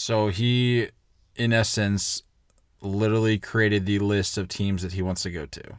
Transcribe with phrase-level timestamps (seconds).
[0.00, 0.88] So he,
[1.36, 2.22] in essence,
[2.80, 5.78] literally created the list of teams that he wants to go to.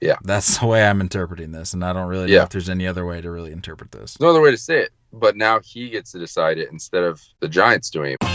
[0.00, 0.14] Yeah.
[0.22, 3.04] That's the way I'm interpreting this, and I don't really know if there's any other
[3.04, 4.20] way to really interpret this.
[4.20, 4.90] No other way to say it.
[5.12, 8.28] But now he gets to decide it instead of the Giants doing it.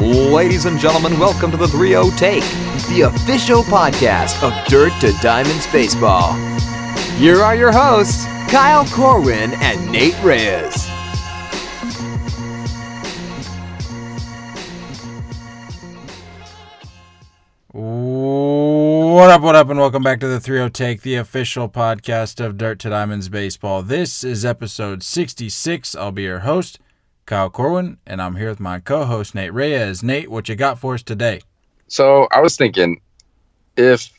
[0.00, 2.42] Ladies and gentlemen, welcome to the 3 0 Take,
[2.88, 6.32] the official podcast of Dirt to Diamonds Baseball.
[7.16, 10.88] Here are your hosts, Kyle Corwin and Nate Reyes.
[17.72, 22.56] What up, what up, and welcome back to the 3 Take, the official podcast of
[22.56, 23.82] Dirt to Diamonds Baseball.
[23.82, 25.94] This is episode 66.
[25.94, 26.78] I'll be your host,
[27.26, 30.02] Kyle Corwin, and I'm here with my co host, Nate Reyes.
[30.02, 31.42] Nate, what you got for us today?
[31.88, 33.02] So I was thinking
[33.76, 34.10] if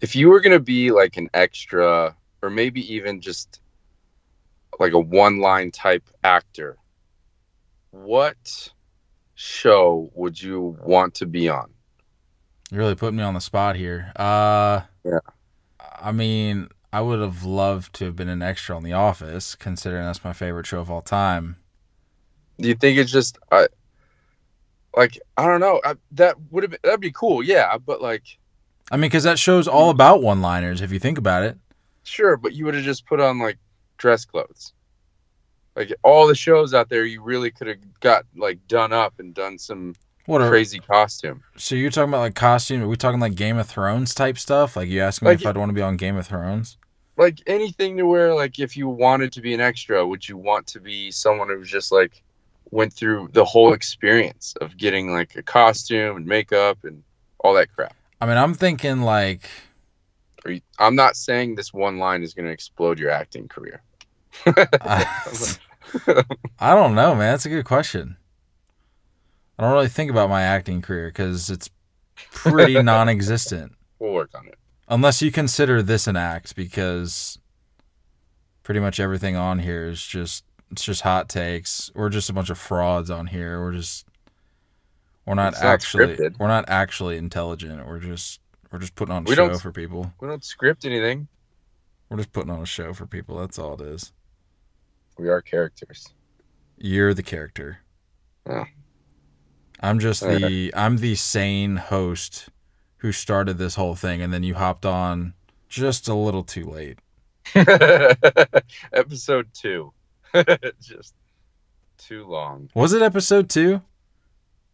[0.00, 3.60] if you were gonna be like an extra or maybe even just
[4.78, 6.76] like a one line type actor,
[7.90, 8.70] what
[9.34, 11.70] show would you want to be on?
[12.70, 14.12] You really put me on the spot here.
[14.16, 15.18] Uh, Yeah.
[15.98, 20.04] I mean, I would have loved to have been an extra on The Office, considering
[20.04, 21.56] that's my favorite show of all time.
[22.58, 23.68] Do you think it's just I
[24.96, 28.38] like I don't know I, that would have been that'd be cool yeah but like
[28.90, 31.58] I mean, because that show's all about one liners, if you think about it.
[32.06, 33.58] Sure but you would have just put on like
[33.98, 34.72] dress clothes
[35.74, 39.34] like all the shows out there you really could have got like done up and
[39.34, 39.94] done some
[40.26, 42.82] What are, crazy costume So you're talking about like costume?
[42.82, 44.76] Are we talking like Game of Thrones type stuff?
[44.76, 46.78] Like you asking me Like- if I'd want to be on Game of Thrones?
[47.18, 50.66] like anything to where like if you wanted to be an extra would you want
[50.66, 52.22] to be someone who just like
[52.72, 57.02] went through the whole experience of getting like a costume and makeup and
[57.40, 59.48] all that crap I mean, I'm thinking like
[60.50, 63.82] You- i'm not saying this one line is going to explode your acting career
[64.46, 65.06] I,
[66.58, 67.32] I don't know, man.
[67.32, 68.16] That's a good question.
[69.58, 71.70] I don't really think about my acting career because it's
[72.32, 77.38] pretty non-existent, we'll work on it unless you consider this an act, because
[78.62, 81.90] pretty much everything on here is just it's just hot takes.
[81.94, 83.62] We're just a bunch of frauds on here.
[83.62, 84.06] We're just
[85.24, 86.38] we're not It's actually scripted.
[86.38, 87.86] we're not actually intelligent.
[87.86, 88.40] We're just
[88.76, 90.12] we're just putting on a We show for people.
[90.20, 91.28] we don't script anything
[92.10, 93.38] We're just putting on a show for people.
[93.38, 94.12] That's all it is.
[95.18, 96.08] we are characters
[96.76, 97.78] You're the character.
[98.46, 98.64] Oh.
[99.80, 102.50] I'm just the I'm the sane host
[102.98, 105.32] who started this whole thing and then you hopped on
[105.70, 106.98] just a little too late.
[108.92, 109.90] episode two
[110.82, 111.14] just
[111.96, 113.80] too long Was it episode 2?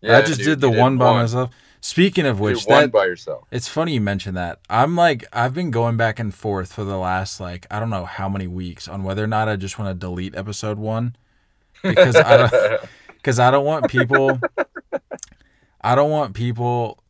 [0.00, 1.16] yeah, I just dude, did the one by one.
[1.22, 1.50] myself.
[1.82, 4.60] Speaking of which one that by yourself it's funny you mentioned that.
[4.70, 8.04] I'm like I've been going back and forth for the last like I don't know
[8.06, 11.16] how many weeks on whether or not I just want to delete episode 1
[11.82, 14.40] because I don't because I don't want people
[15.80, 17.02] I don't want people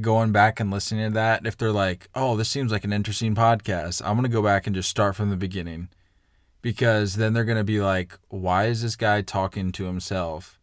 [0.00, 3.34] going back and listening to that if they're like, "Oh, this seems like an interesting
[3.34, 5.88] podcast." I'm going to go back and just start from the beginning.
[6.62, 10.59] Because then they're going to be like, "Why is this guy talking to himself?"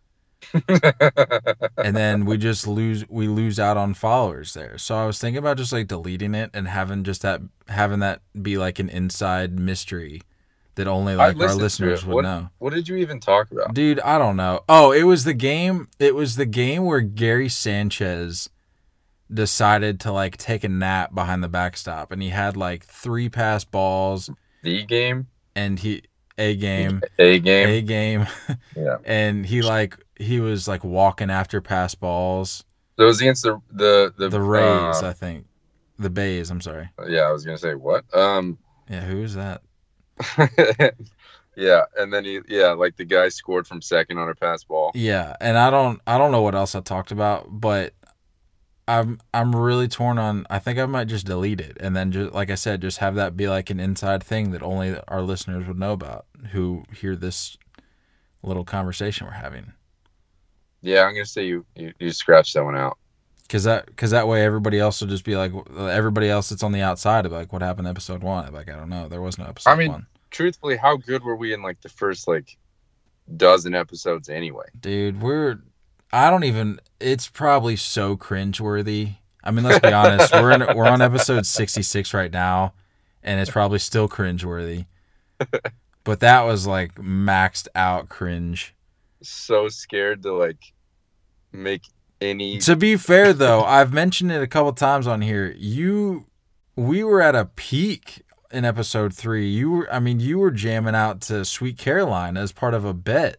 [1.78, 4.78] And then we just lose we lose out on followers there.
[4.78, 8.22] So I was thinking about just like deleting it and having just that having that
[8.42, 10.22] be like an inside mystery
[10.76, 12.50] that only like our listeners would What- know.
[12.60, 14.62] what did you even talk about Dude, I don't know.
[14.70, 15.88] Oh, it was the game.
[16.00, 18.50] It was the game where Gary Sanchez
[19.34, 23.64] decided to like take a nap behind the backstop, and he had like three pass
[23.66, 24.30] balls,
[24.64, 26.04] the game and he
[26.38, 28.28] a game, a game a game,
[28.76, 32.64] yeah and he like he was like walking after pass balls.
[32.98, 35.46] So it was against the the the, The Rays, uh, I think.
[36.00, 36.52] The Bays.
[36.52, 36.90] I'm sorry.
[37.08, 38.06] yeah, I was gonna say what.
[38.16, 38.58] Um,
[38.90, 39.62] Yeah, who is that?
[41.56, 44.92] yeah, and then he yeah, like the guy scored from second on a pass ball.
[44.94, 47.94] Yeah, and I don't I don't know what else I talked about, but
[48.88, 52.34] I'm I'm really torn on I think I might just delete it and then just
[52.34, 55.68] like I said just have that be like an inside thing that only our listeners
[55.68, 57.58] would know about who hear this
[58.42, 59.74] little conversation we're having.
[60.88, 62.98] Yeah, I'm gonna say you you, you scratched that one out.
[63.50, 66.72] Cuz that cuz that way everybody else will just be like everybody else that's on
[66.72, 68.54] the outside of like what happened episode 1.
[68.54, 70.08] Like I don't know, there was no episode I mean- 1.
[70.30, 72.58] Truthfully, how good were we in like the first like
[73.36, 74.66] dozen episodes anyway?
[74.80, 75.60] Dude, we're
[76.14, 79.18] I don't even it's probably so cringeworthy.
[79.44, 80.32] I mean, let's be honest.
[80.34, 82.74] We're in we're on episode 66 right now
[83.24, 84.86] and it's probably still cringeworthy.
[86.08, 88.74] But that was like maxed out cringe.
[89.24, 90.56] So scared to like
[91.52, 91.84] make
[92.22, 92.60] any.
[92.60, 95.54] To be fair though, I've mentioned it a couple times on here.
[95.58, 96.26] You
[96.76, 99.48] we were at a peak in episode three.
[99.48, 102.94] You were, I mean, you were jamming out to Sweet Caroline as part of a
[102.94, 103.38] bet.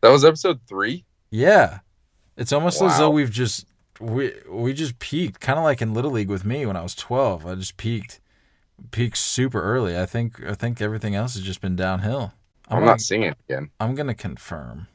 [0.00, 1.04] That was episode three.
[1.30, 1.80] Yeah,
[2.36, 3.66] it's almost as though we've just
[4.00, 6.94] we we just peaked, kind of like in Little League with me when I was
[6.94, 7.46] twelve.
[7.46, 8.20] I just peaked,
[8.90, 9.98] peaked super early.
[9.98, 12.32] I think I think everything else has just been downhill.
[12.68, 13.70] I'm, gonna, not singing again.
[13.80, 14.86] I'm gonna confirm.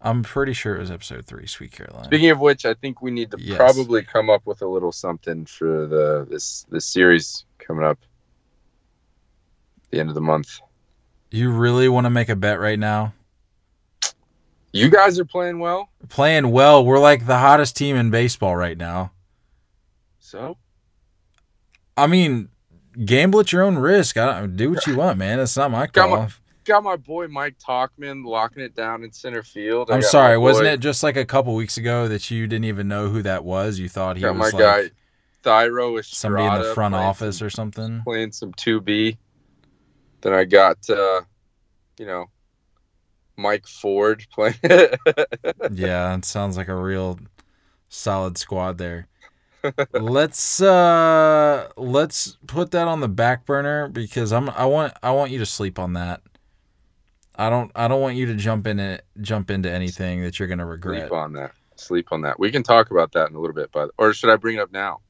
[0.00, 2.04] I'm pretty sure it was episode three, Sweet Caroline.
[2.04, 3.56] Speaking of which, I think we need to Yes.
[3.56, 7.98] probably come up with a little something for the this this series coming up.
[9.90, 10.60] The end of the month.
[11.30, 13.12] you really want to make a bet right now?
[14.72, 18.76] You guys are playing well, Playing well, we're like the hottest team in baseball right
[18.78, 19.12] now.
[20.20, 20.56] so
[21.96, 22.48] I mean,
[23.04, 24.16] gamble at your own risk.
[24.16, 25.40] I don't, do what you want, man.
[25.40, 26.16] It's not my Got call.
[26.18, 26.28] my-
[26.68, 29.90] got my boy Mike Tauchman locking it down in center field.
[29.90, 32.66] I I'm sorry, wasn't boy- it just like a couple weeks ago that you didn't
[32.66, 33.78] even know who that was?
[33.78, 34.90] You thought he was my like guy
[35.42, 38.02] Thyro somebody in the front office some- or something.
[38.04, 39.18] playing some two B.
[40.20, 41.22] Then I got uh,
[41.98, 42.26] you know,
[43.36, 44.54] Mike Ford playing.
[45.72, 47.18] yeah, it sounds like a real
[47.88, 49.08] solid squad there.
[49.92, 55.32] let's uh let's put that on the back burner because I'm I want I want
[55.32, 56.20] you to sleep on that.
[57.38, 60.48] I don't I don't want you to jump in it jump into anything that you're
[60.48, 61.02] gonna regret.
[61.02, 61.52] Sleep on that.
[61.76, 62.38] Sleep on that.
[62.38, 64.60] We can talk about that in a little bit, but or should I bring it
[64.60, 65.00] up now?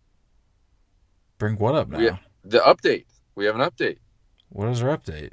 [1.38, 2.20] Bring what up now?
[2.44, 3.06] The update.
[3.34, 3.98] We have an update.
[4.50, 5.32] What is our update?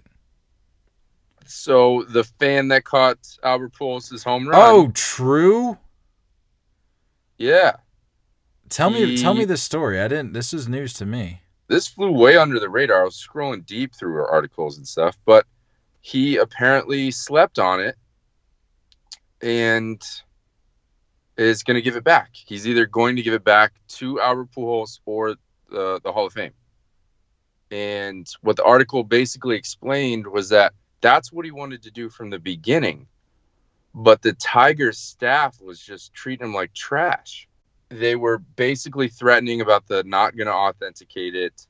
[1.46, 4.60] So the fan that caught Albert Pujols' home run.
[4.60, 5.78] Oh, true.
[7.38, 7.74] yeah.
[8.70, 10.00] Tell me tell me the story.
[10.00, 11.42] I didn't this is news to me.
[11.68, 13.02] This flew way under the radar.
[13.02, 15.46] I was scrolling deep through our articles and stuff, but
[16.06, 17.96] he apparently slept on it
[19.42, 20.00] and
[21.36, 22.30] is going to give it back.
[22.32, 25.34] He's either going to give it back to Albert Pujols or
[25.72, 26.54] the, the Hall of Fame.
[27.72, 32.30] And what the article basically explained was that that's what he wanted to do from
[32.30, 33.08] the beginning.
[33.96, 37.48] But the Tigers staff was just treating him like trash.
[37.90, 41.66] They were basically threatening about the not going to authenticate it.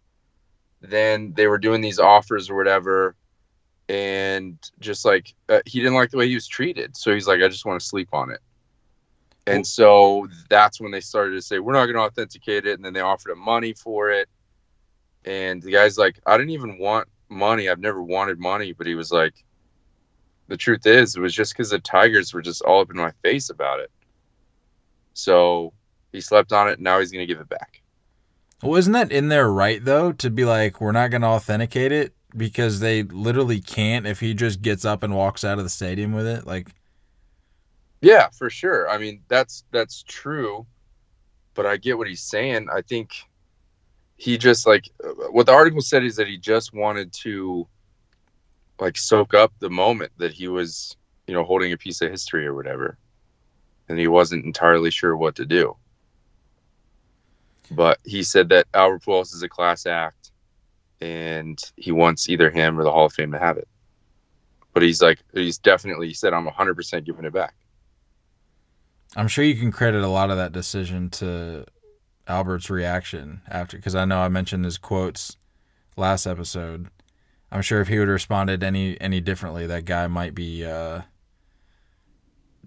[0.81, 3.15] Then they were doing these offers or whatever.
[3.87, 6.97] And just like uh, he didn't like the way he was treated.
[6.97, 8.39] So he's like, I just want to sleep on it.
[9.47, 12.73] And so that's when they started to say, we're not going to authenticate it.
[12.73, 14.27] And then they offered him money for it.
[15.23, 17.69] And the guy's like, I didn't even want money.
[17.69, 18.73] I've never wanted money.
[18.73, 19.45] But he was like,
[20.47, 23.11] the truth is, it was just because the Tigers were just all up in my
[23.23, 23.91] face about it.
[25.13, 25.73] So
[26.11, 26.73] he slept on it.
[26.73, 27.81] And now he's going to give it back.
[28.63, 31.91] Well, isn't that in their right though to be like we're not going to authenticate
[31.91, 35.69] it because they literally can't if he just gets up and walks out of the
[35.69, 36.45] stadium with it?
[36.45, 36.69] Like
[38.01, 38.89] Yeah, for sure.
[38.89, 40.65] I mean, that's that's true,
[41.55, 42.67] but I get what he's saying.
[42.71, 43.11] I think
[44.17, 44.89] he just like
[45.31, 47.67] what the article said is that he just wanted to
[48.79, 50.95] like soak up the moment that he was,
[51.27, 52.97] you know, holding a piece of history or whatever.
[53.89, 55.75] And he wasn't entirely sure what to do.
[57.71, 60.24] But he said that Albert Pujols is a class act
[61.01, 63.67] and he wants either him or the Hall of Fame to have it.
[64.73, 67.55] But he's like he's definitely he said I'm 100% giving it back.
[69.15, 71.65] I'm sure you can credit a lot of that decision to
[72.27, 75.37] Albert's reaction after because I know I mentioned his quotes
[75.95, 76.89] last episode.
[77.51, 81.01] I'm sure if he would have responded any any differently, that guy might be uh,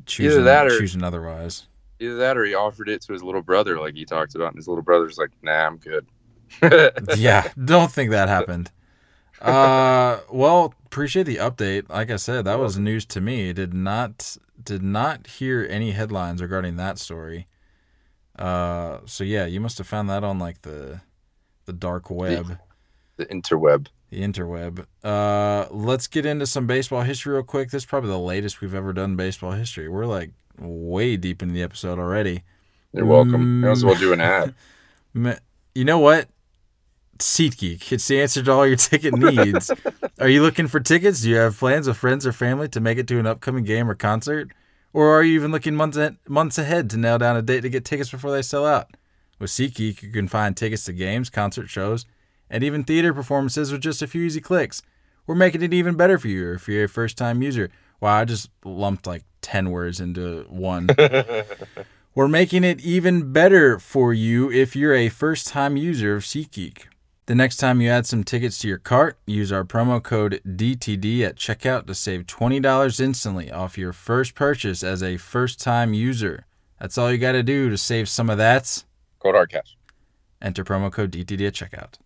[0.06, 1.66] choosing that or- choosing otherwise.
[2.00, 4.56] Either that or he offered it to his little brother, like he talked about, and
[4.56, 6.06] his little brother's like, "Nah, I'm good."
[7.16, 8.70] yeah, don't think that happened.
[9.40, 11.88] Uh, well, appreciate the update.
[11.88, 13.52] Like I said, that was news to me.
[13.52, 17.46] Did not did not hear any headlines regarding that story.
[18.38, 21.00] Uh, so yeah, you must have found that on like the
[21.66, 22.58] the dark web,
[23.16, 23.88] the interweb.
[24.10, 24.86] the interweb.
[25.04, 27.70] Uh, let's get into some baseball history real quick.
[27.70, 29.88] This is probably the latest we've ever done baseball history.
[29.88, 32.42] We're like way deep into the episode already.
[32.92, 33.60] You're welcome.
[33.60, 34.54] May as well do an ad.
[35.74, 36.28] You know what?
[37.18, 37.92] SeatGeek.
[37.92, 39.70] It's the answer to all your ticket needs.
[40.20, 41.22] are you looking for tickets?
[41.22, 43.90] Do you have plans with friends or family to make it to an upcoming game
[43.90, 44.50] or concert?
[44.92, 47.68] Or are you even looking months ahead, months ahead to nail down a date to
[47.68, 48.96] get tickets before they sell out?
[49.38, 52.06] With SeatGeek, you can find tickets to games, concert shows,
[52.50, 54.82] and even theater performances with just a few easy clicks.
[55.26, 57.70] We're making it even better for you if you're a first time user.
[58.00, 60.88] Wow, I just lumped like 10 words into one.
[62.14, 66.86] We're making it even better for you if you're a first time user of SeatGeek.
[67.28, 71.20] The next time you add some tickets to your cart, use our promo code DTD
[71.26, 76.46] at checkout to save $20 instantly off your first purchase as a first time user.
[76.80, 78.82] That's all you got to do to save some of that.
[79.22, 79.76] Hard cash.
[80.40, 81.96] Enter promo code DTD at checkout.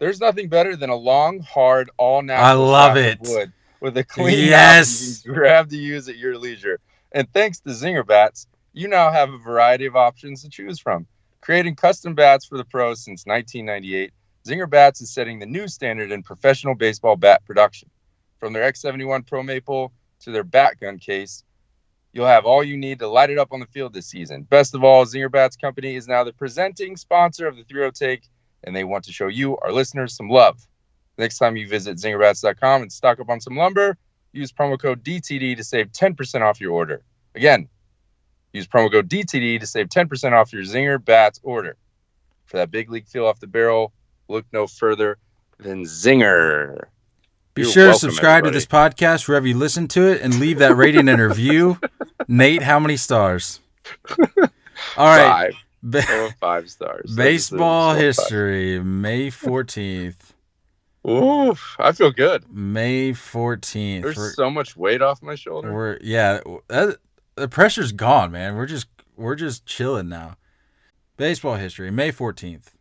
[0.00, 2.46] There's nothing better than a long, hard, all natural.
[2.46, 3.20] I love it.
[3.20, 5.24] Wood with a clean Yes.
[5.24, 6.80] you grab to use at your leisure.
[7.12, 11.06] And thanks to Zinger Bats, you now have a variety of options to choose from.
[11.46, 14.12] Creating custom bats for the pros since 1998,
[14.44, 17.88] Zinger Bats is setting the new standard in professional baseball bat production.
[18.40, 21.44] From their X71 Pro Maple to their bat gun case,
[22.12, 24.42] you'll have all you need to light it up on the field this season.
[24.42, 28.28] Best of all, Zinger Bats Company is now the presenting sponsor of the 3 Take,
[28.64, 30.66] and they want to show you, our listeners, some love.
[31.16, 33.96] Next time you visit zingerbats.com and stock up on some lumber,
[34.32, 37.04] use promo code DTD to save 10% off your order.
[37.36, 37.68] Again,
[38.56, 41.76] use promo code DTD to save 10% off your Zinger Bats order.
[42.46, 43.92] For that big league feel off the barrel,
[44.28, 45.18] look no further
[45.58, 46.84] than Zinger.
[47.54, 50.58] Be You're sure to subscribe to this podcast wherever you listen to it and leave
[50.58, 51.78] that rating and review.
[52.28, 53.60] Nate, how many stars?
[54.18, 54.26] All
[54.96, 55.52] right.
[55.84, 56.04] Five.
[56.08, 57.14] Oh, five stars.
[57.14, 60.16] baseball history, May 14th.
[61.08, 62.44] Oof, I feel good.
[62.52, 64.02] May 14th.
[64.02, 65.72] There's We're- so much weight off my shoulder.
[65.72, 66.98] We're yeah, that,
[67.36, 68.56] the pressure's gone, man.
[68.56, 70.36] We're just we're just chilling now.
[71.16, 72.74] Baseball history, May 14th.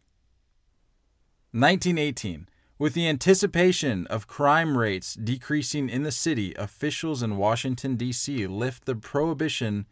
[1.52, 2.50] 1918.
[2.78, 8.48] With the anticipation of crime rates decreasing in the city, officials in Washington D.C.
[8.48, 9.86] lift the prohibition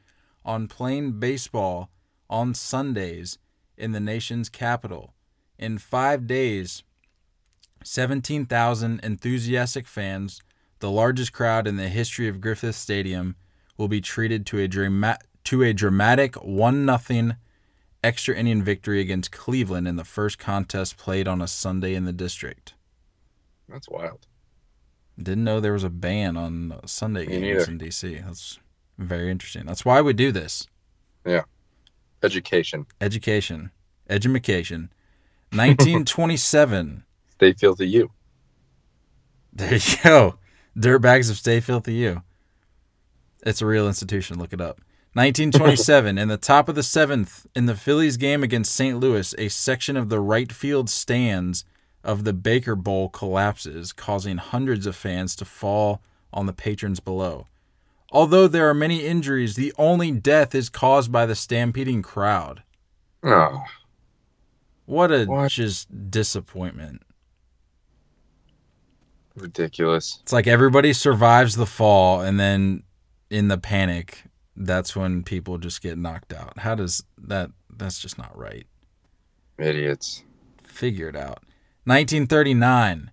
[0.43, 1.89] on playing baseball
[2.29, 3.37] on Sundays
[3.77, 5.13] in the nation's capital.
[5.57, 6.83] In 5 days,
[7.85, 10.41] 17,000 enthusiastic fans
[10.79, 13.37] the largest crowd in the history of Griffith Stadium
[13.77, 17.35] will be treated to a drama- to a dramatic 1 nothing
[18.03, 22.13] extra inning victory against Cleveland in the first contest played on a Sunday in the
[22.13, 22.73] district.
[23.69, 24.27] That's wild.
[25.17, 27.71] Didn't know there was a ban on Sunday Me games neither.
[27.71, 28.25] in DC.
[28.25, 28.59] That's
[28.97, 29.65] very interesting.
[29.65, 30.67] That's why we do this.
[31.25, 31.43] Yeah.
[32.21, 32.85] Education.
[33.01, 33.71] Education,
[34.09, 34.91] edumacation.
[35.53, 37.03] 1927.
[37.31, 38.11] Stay filthy you.
[39.53, 40.35] There you go.
[40.77, 42.23] Dirtbags of Stay Filthy You.
[43.45, 44.39] It's a real institution.
[44.39, 44.79] Look it up.
[45.15, 46.17] 1927.
[46.17, 48.99] in the top of the seventh, in the Phillies game against St.
[48.99, 51.65] Louis, a section of the right field stands
[52.03, 56.01] of the Baker Bowl collapses, causing hundreds of fans to fall
[56.33, 57.45] on the patrons below.
[58.11, 62.63] Although there are many injuries, the only death is caused by the stampeding crowd.
[63.23, 63.63] Oh,
[64.85, 65.51] What a What?
[65.51, 67.03] just disappointment.
[69.35, 70.19] ridiculous.
[70.23, 72.83] It's like everybody survives the fall, and then
[73.29, 74.23] in the panic,
[74.55, 76.59] that's when people just get knocked out.
[76.59, 77.51] How does that?
[77.69, 78.65] That's just not right.
[79.57, 80.23] Idiots.
[80.63, 81.43] Figure it out.
[81.85, 83.11] 1939.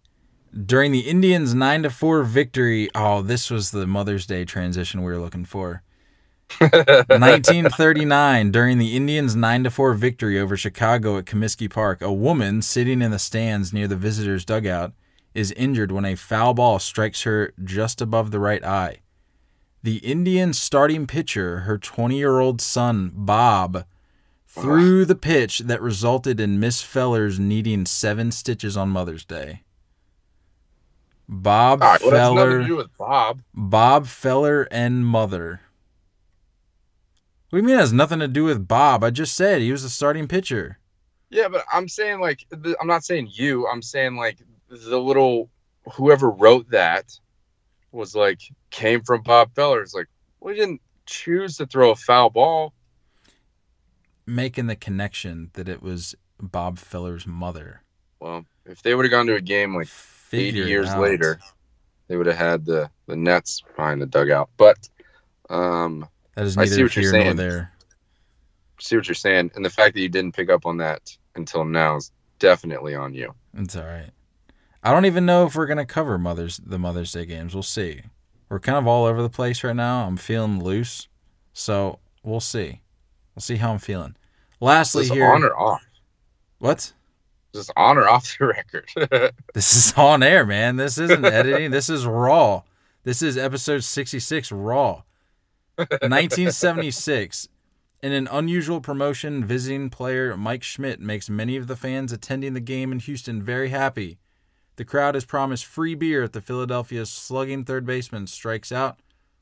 [0.66, 5.12] During the Indians' 9 to 4 victory, oh, this was the Mother's Day transition we
[5.12, 5.82] were looking for.
[6.58, 12.62] 1939, during the Indians' 9 to 4 victory over Chicago at Comiskey Park, a woman
[12.62, 14.92] sitting in the stands near the visitors' dugout
[15.34, 18.98] is injured when a foul ball strikes her just above the right eye.
[19.82, 23.86] The Indians' starting pitcher, her 20 year old son, Bob,
[24.46, 29.62] threw the pitch that resulted in Miss Fellers needing seven stitches on Mother's Day.
[31.28, 32.58] Bob right, well, Feller.
[32.58, 33.42] to do with Bob.
[33.54, 35.60] Bob Feller and mother.
[37.48, 39.02] What do you mean it has nothing to do with Bob?
[39.04, 40.78] I just said he was the starting pitcher.
[41.30, 43.66] Yeah, but I'm saying like I'm not saying you.
[43.68, 45.48] I'm saying like the little
[45.94, 47.18] whoever wrote that
[47.92, 49.82] was like came from Bob Feller.
[49.82, 50.08] It's like
[50.40, 52.72] we didn't choose to throw a foul ball.
[54.26, 57.82] Making the connection that it was Bob Feller's mother.
[58.20, 59.88] Well, if they would have gone to a game like
[60.32, 61.00] 80 years out.
[61.00, 61.40] later,
[62.08, 64.50] they would have had the the nets behind the dugout.
[64.56, 64.88] But
[65.48, 67.36] um, That is I see what you're saying.
[67.36, 67.72] there.
[68.78, 71.64] see what you're saying, and the fact that you didn't pick up on that until
[71.64, 73.34] now is definitely on you.
[73.54, 74.10] It's all right.
[74.82, 77.54] I don't even know if we're gonna cover Mother's the Mother's Day games.
[77.54, 78.02] We'll see.
[78.48, 80.06] We're kind of all over the place right now.
[80.06, 81.08] I'm feeling loose,
[81.52, 82.80] so we'll see.
[83.34, 84.16] We'll see how I'm feeling.
[84.60, 85.82] Lastly, Just here, on or off?
[86.58, 86.92] what?
[87.54, 88.46] Just on or off the
[88.96, 89.32] record?
[89.54, 90.76] This is on air, man.
[90.76, 91.70] This isn't editing.
[91.70, 92.62] This is raw.
[93.04, 95.02] This is episode 66 raw.
[95.76, 97.48] 1976.
[98.02, 102.60] In an unusual promotion, visiting player Mike Schmidt makes many of the fans attending the
[102.60, 104.18] game in Houston very happy.
[104.80, 108.98] The crowd is promised free beer if the Philadelphia slugging third baseman strikes out,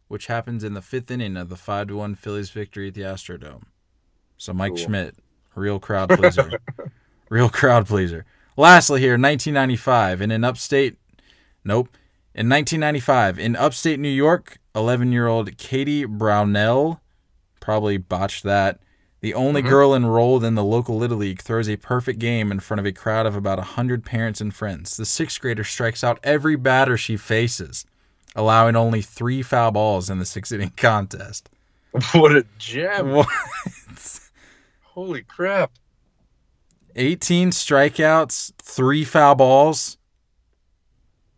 [0.09, 3.63] which happens in the fifth inning of the 5 1 Phillies victory at the Astrodome.
[4.37, 4.79] So Mike Cool.
[4.79, 5.15] Schmidt,
[5.55, 6.59] real crowd pleaser.
[7.29, 8.27] real crowd pleaser.
[8.57, 10.99] Lastly, here, 1995, in an upstate,
[11.63, 11.87] nope,
[12.35, 17.01] in 1995, in upstate New York, 11 year old Katie Brownell,
[17.61, 18.81] probably botched that,
[19.21, 19.69] The only Mhm.
[19.69, 22.93] girl enrolled in the local Little League throws a perfect game in front of a
[22.93, 24.97] crowd of about 100 parents and friends.
[24.97, 27.85] The sixth grader strikes out every batter she faces,
[28.37, 31.49] allowing only three foul balls in the six inning contest.
[32.13, 33.11] what a gem!
[33.11, 33.27] What?
[34.83, 35.73] Holy crap!
[36.95, 39.97] 18 strikeouts, three foul balls.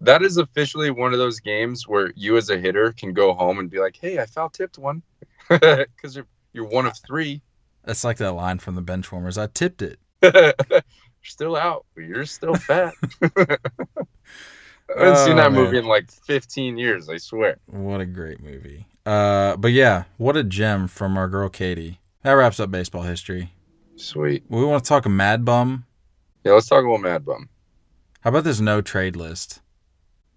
[0.02, 3.58] That is officially one of those games where you, as a hitter, can go home
[3.58, 5.02] and be like, "Hey, I foul tipped one,"
[5.48, 7.42] because you're you're one of three.
[7.84, 9.40] That's like that line from the Benchwarmers.
[9.40, 9.98] I tipped it.
[10.22, 10.52] you're
[11.22, 12.94] still out, you're still fat.
[13.22, 15.54] I haven't seen Oh, that man.
[15.54, 17.08] movie in like 15 years.
[17.08, 17.58] I swear.
[17.66, 18.86] What a great movie.
[19.06, 22.00] Uh, but yeah, what a gem from our girl Katie.
[22.22, 23.52] That wraps up baseball history.
[23.96, 24.44] Sweet.
[24.48, 25.86] We want to talk Mad Bum.
[26.44, 27.48] Yeah, let's talk about Mad Bum.
[28.22, 29.60] How about this no trade list?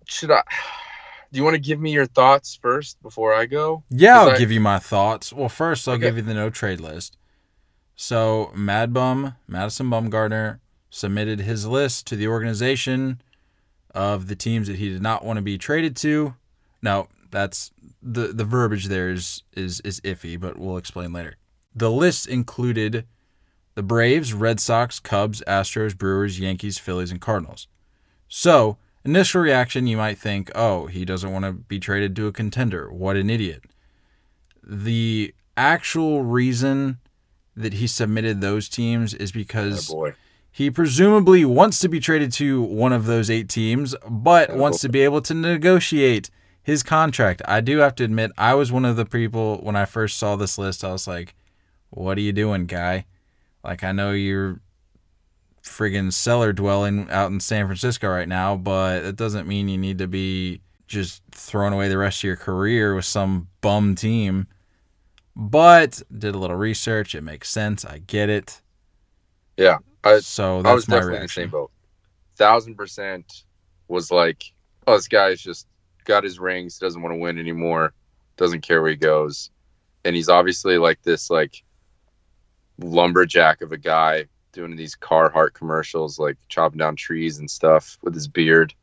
[0.07, 0.43] Should I?
[1.31, 3.83] Do you want to give me your thoughts first before I go?
[3.89, 5.33] Yeah, I'll I- give you my thoughts.
[5.33, 6.03] Well, first I'll Okay.
[6.03, 7.17] give you the no trade list.
[7.95, 10.59] So Mad Bum, Madison Bumgarner,
[10.89, 13.21] submitted his list to the organization
[13.93, 16.35] of the teams that he did not want to be traded to.
[16.81, 17.71] Now, that's
[18.01, 21.37] the the verbiage there is is is iffy, but we'll explain later.
[21.75, 23.05] The list included
[23.75, 27.67] the Braves, Red Sox, Cubs, Astros, Brewers, Yankees, Phillies, and Cardinals.
[28.27, 32.31] So, initial reaction, you might think, oh, he doesn't want to be traded to a
[32.31, 32.91] contender.
[32.91, 33.63] What an idiot.
[34.61, 36.99] The actual reason
[37.55, 40.13] that he submitted those teams is Oh because boy.
[40.51, 44.57] he presumably wants to be traded to one of those eight teams, but Oh.
[44.57, 46.29] wants to be able to negotiate
[46.61, 47.41] his contract.
[47.45, 50.35] I do have to admit, I was one of the people when I first saw
[50.35, 51.35] this list, I was like,
[51.89, 53.05] what are you doing, guy?
[53.63, 54.59] Like, I know you're
[55.63, 59.97] friggin' cellar dwelling out in San Francisco right now, but it doesn't mean you need
[59.99, 64.47] to be just throwing away the rest of your career with some bum team.
[65.35, 67.15] But did a little research.
[67.15, 67.85] It makes sense.
[67.85, 68.61] I get it.
[69.57, 71.71] Yeah, I- so that's I was my definitely in the same boat.
[72.35, 73.43] Thousand percent
[73.87, 74.43] was like,
[74.87, 75.67] oh, this guy's just
[76.05, 77.93] got his rings, doesn't want to win anymore,
[78.37, 79.51] doesn't care where he goes,
[80.05, 81.63] and he's obviously like this like
[82.79, 88.13] lumberjack of a guy doing these Carhartt commercials, like chopping down trees and stuff with
[88.13, 88.73] his beard.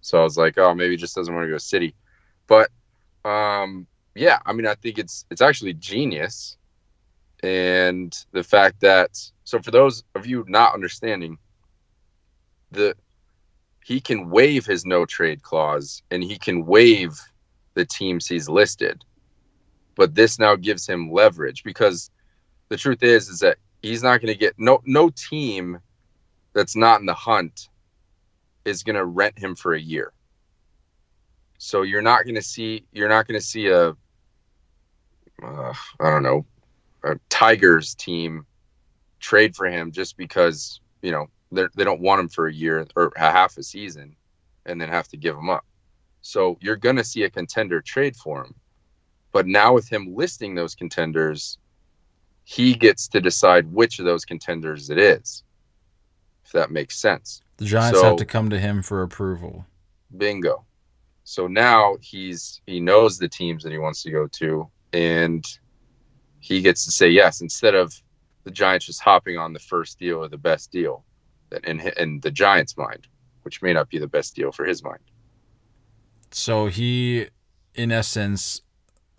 [0.00, 1.94] So I was like, oh, maybe he just doesn't want to go city,
[2.46, 2.70] but
[3.24, 3.86] um,
[4.18, 6.56] yeah, I mean, I think it's it's actually genius.
[7.42, 9.10] And the fact that
[9.44, 11.38] so for those of you not understanding
[12.72, 12.96] the
[13.84, 17.18] he can waive his no trade clause and he can waive
[17.74, 19.04] the teams he's listed.
[19.94, 22.10] But this now gives him leverage because
[22.70, 25.78] the truth is is that he's not going to get no no team
[26.54, 27.68] that's not in the hunt
[28.64, 30.12] is going to rent him for a year.
[31.58, 33.94] So you're not going to see you're not going to see a
[35.42, 36.44] uh, I don't know
[37.04, 38.46] a Tigers team
[39.20, 42.86] trade for him just because you know they they don't want him for a year
[42.96, 44.16] or a half a season,
[44.66, 45.64] and then have to give him up.
[46.22, 48.54] So you're gonna see a contender trade for him,
[49.32, 51.58] but now with him listing those contenders,
[52.44, 55.44] he gets to decide which of those contenders it is.
[56.44, 57.42] If that makes sense.
[57.58, 59.66] The Giants So- have to come to him for approval.
[60.16, 60.64] Bingo.
[61.24, 65.44] So now he's he knows the teams that he wants to go to, and
[66.40, 67.94] he gets to say yes instead of
[68.44, 71.04] the Giants just hopping on the first deal or the best deal,
[71.50, 73.06] that in in the Giants' mind,
[73.42, 75.02] which may not be the best deal for his mind.
[76.30, 77.28] So he,
[77.74, 78.62] in essence,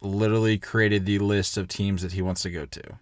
[0.01, 2.99] literally created the list of teams that he wants to go to.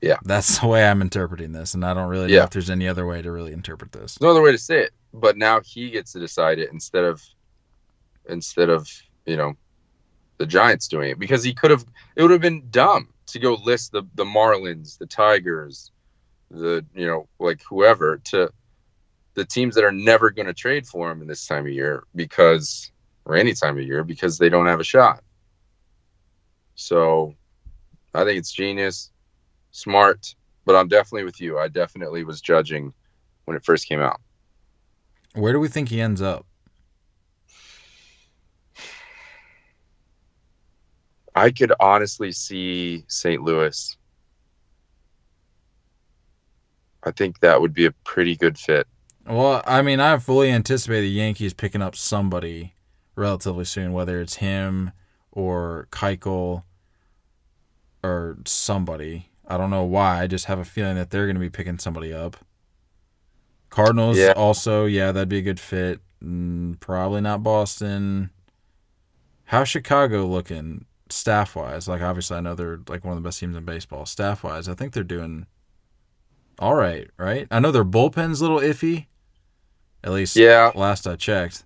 [0.00, 0.18] Yeah.
[0.24, 3.06] That's the way I'm interpreting this, and I don't really know if there's any other
[3.06, 4.14] way to really interpret this.
[4.14, 7.04] There's no other way to say it, but now he gets to decide it instead
[7.04, 7.22] of
[8.28, 8.88] instead of
[9.24, 9.54] you know
[10.38, 11.84] the Giants doing it because he could have.
[12.16, 15.90] It would have been dumb to go list the the Marlins, the Tigers,
[16.50, 18.50] the you know like whoever to
[19.34, 22.04] the teams that are never going to trade for him in this time of year
[22.14, 22.90] because
[23.24, 25.22] or any time of year because they don't have a shot.
[26.74, 27.34] So
[28.14, 29.10] I think it's genius,
[29.72, 31.58] smart, but I'm definitely with you.
[31.58, 32.92] I definitely was judging
[33.44, 34.20] when it first came out.
[35.34, 36.46] Where do we think he ends up?
[41.36, 43.42] I could honestly see St.
[43.42, 43.96] Louis.
[47.04, 48.88] I think that would be a pretty good fit.
[49.26, 52.74] Well, I mean, I fully anticipate the Yankees picking up somebody
[53.16, 54.92] relatively soon, whether it's him
[55.30, 56.62] or Keuchel
[58.02, 59.30] or somebody.
[59.46, 60.22] I don't know why.
[60.22, 62.36] I just have a feeling that they're going to be picking somebody up.
[63.68, 64.32] Cardinals Yeah.
[64.32, 66.00] also, yeah, that'd be a good fit.
[66.24, 68.30] Mm, probably not Boston.
[69.44, 70.86] How's Chicago looking?
[71.08, 74.06] Staff wise, like obviously I know they're like one of the best teams in baseball.
[74.06, 75.46] Staff wise, I think they're doing
[76.58, 77.46] all right, right?
[77.50, 79.06] I know their bullpen's a little iffy.
[80.04, 80.72] At least Yeah.
[80.74, 81.64] last I checked.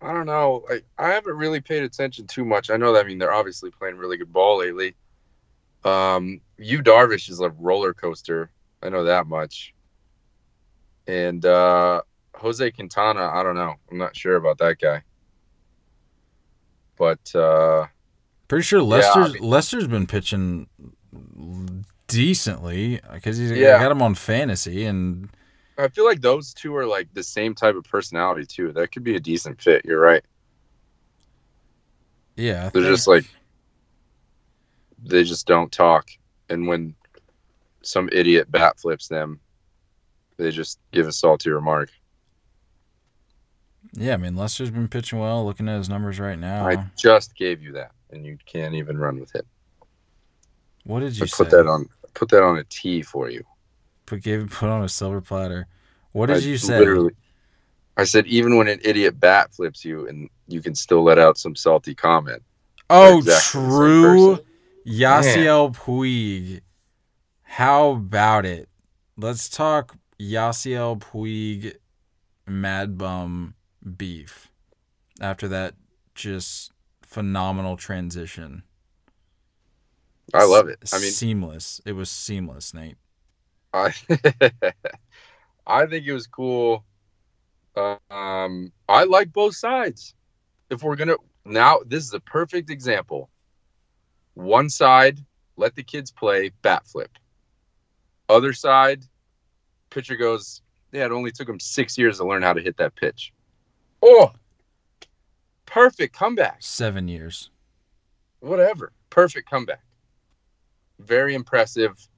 [0.00, 0.64] I don't know.
[0.70, 2.70] I, I haven't really paid attention too much.
[2.70, 4.94] I know that I mean they're obviously playing really good ball lately.
[5.84, 8.50] Um, you Darvish is a roller coaster.
[8.82, 9.74] I know that much.
[11.06, 12.02] And uh,
[12.36, 13.74] Jose Quintana, I don't know.
[13.90, 15.02] I'm not sure about that guy.
[16.96, 17.86] But uh,
[18.48, 20.68] Pretty sure I Lester's mean- Lester's been pitching
[22.06, 23.78] decently because he's Yeah.
[23.78, 25.28] got him on fantasy and
[25.76, 28.72] I feel like those two are like the same type of personality too.
[28.72, 29.84] That could be a decent fit.
[29.84, 30.24] You're right.
[32.36, 33.24] yeah, I They're think- just like
[35.04, 36.10] they just don't talk,
[36.48, 36.92] and when
[37.82, 39.38] some idiot bat flips them,
[40.36, 41.90] they just give a salty remark.
[43.92, 44.14] yeah.
[44.14, 45.44] I mean, Lester's been pitching well.
[45.46, 48.98] Looking at his numbers right now, I just gave you that, and you can't even
[48.98, 49.46] run with it.
[50.84, 51.44] what did you I say?
[51.44, 51.88] put that on.
[52.14, 53.44] Put that on a a T for you.
[54.06, 55.66] Put gave put on a silver platter.
[56.12, 56.78] What did I you say?
[56.78, 57.14] Literally,
[57.96, 61.38] I said even when an idiot bat flips you, and you can still let out
[61.38, 62.42] some salty comment.
[62.90, 64.38] Oh, exactly true.
[64.86, 66.62] Yasiel Puig.
[67.42, 68.68] How about it?
[69.16, 71.74] Let's talk Yasiel Puig
[72.46, 73.54] Mad Bum
[73.96, 74.50] beef
[75.20, 75.74] after that
[76.14, 76.72] just
[77.08, 78.62] phenomenal transition.
[80.34, 80.78] I love it.
[80.92, 81.80] I mean, seamless.
[81.86, 82.98] It was seamless, Nate.
[83.72, 83.94] I
[85.66, 86.84] I think it was cool.
[87.74, 90.14] Um, I like both sides.
[90.68, 91.16] If we're gonna
[91.46, 93.30] now, this is a perfect example.
[94.34, 95.18] One side,
[95.56, 97.10] let the kids play bat flip.
[98.28, 99.02] Other side,
[99.88, 100.60] pitcher goes,
[100.92, 103.32] yeah, it only took him six years to learn how to hit that pitch.
[104.02, 104.32] Oh,
[105.68, 106.56] perfect comeback.
[106.60, 107.50] Seven years.
[108.40, 109.82] Whatever, perfect comeback.
[110.98, 112.08] Very impressive.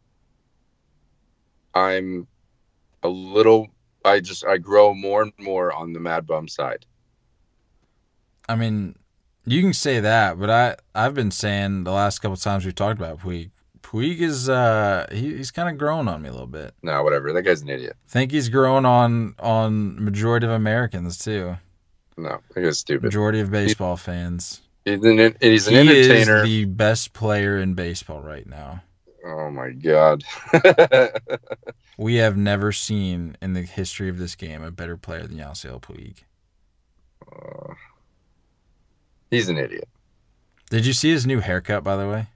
[1.74, 2.26] I'm
[3.02, 3.68] a little
[4.04, 6.86] I just I grow more and more on the Mad Bum side.
[8.48, 8.96] I mean,
[9.44, 12.98] you can say that, but I I've been saying the last couple times we've talked
[12.98, 13.50] about Puig.
[13.82, 16.74] Puig is uh he, he's kind of growing on me a little bit.
[16.82, 17.32] No, whatever.
[17.32, 17.96] That guy's an idiot.
[18.08, 21.56] think he's growing on on majority of Americans too.
[22.20, 23.04] No, that guy's stupid.
[23.04, 24.60] Majority of baseball fans.
[24.84, 26.36] He's an, he's an he entertainer.
[26.38, 28.82] is the best player in baseball right now.
[29.24, 30.24] oh my god.
[32.00, 35.82] We have never seen in the history of this game a better player than Yasiel
[35.82, 36.20] Puig.
[37.30, 37.74] Uh,
[39.30, 39.86] he's an idiot.
[40.70, 42.28] Did you see his new haircut, by the way?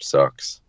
[0.00, 0.60] Sucks.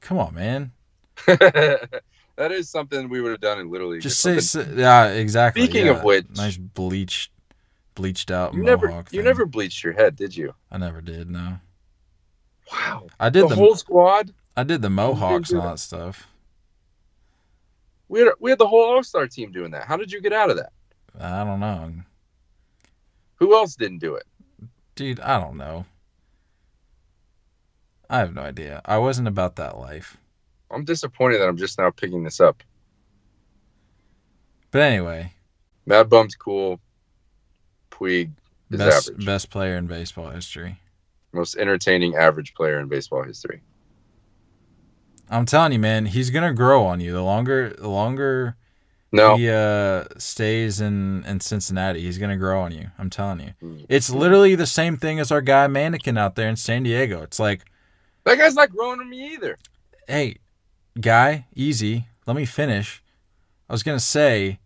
[0.00, 0.72] Come on, man.
[1.26, 2.00] that
[2.38, 4.00] is something we would have done in Little League.
[4.00, 4.38] Just say,
[4.74, 5.64] yeah, exactly.
[5.64, 5.98] Speaking yeah.
[5.98, 7.30] of which- nice bleached,
[7.98, 8.80] bleached out you mohawk.
[8.80, 10.54] never you never bleached your head, did you?
[10.70, 11.28] I never did.
[11.28, 11.58] No,
[12.72, 13.08] Wow.
[13.18, 14.32] I did the the, whole squad.
[14.56, 15.72] I did the mohawks and all that?
[15.72, 16.28] that stuff.
[18.08, 19.84] We had we had the whole All Star team doing that.
[19.84, 20.72] How did you get out of that?
[21.18, 21.92] I don't know,
[23.36, 24.26] Who else didn't do it?
[24.94, 25.20] dude.
[25.20, 25.84] I don't know.
[28.10, 28.80] I have no idea.
[28.84, 30.16] I wasn't about that life.
[30.70, 32.62] I'm disappointed that I'm just now picking this up.
[34.70, 35.32] But anyway,
[35.86, 36.80] Mad Bum's cool.
[37.98, 38.30] Puig
[38.70, 39.26] is best average.
[39.26, 40.80] best player in baseball history.
[41.32, 43.62] Most entertaining average player in baseball history.
[45.30, 47.12] I'm telling you, man, he's gonna grow on you.
[47.12, 48.56] The longer, the longer
[49.12, 52.90] No, he uh, stays in in Cincinnati, he's gonna grow on you.
[52.98, 53.52] I'm telling you.
[53.62, 53.86] Mm.
[53.88, 57.22] It's literally the same thing as our guy Mannequin out there in San Diego.
[57.22, 57.64] It's like,
[58.24, 59.58] that guy's not growing on me either.
[60.06, 60.36] hey,
[61.00, 62.06] guy, easy.
[62.26, 63.02] Let me finish.
[63.68, 64.60] I was gonna say,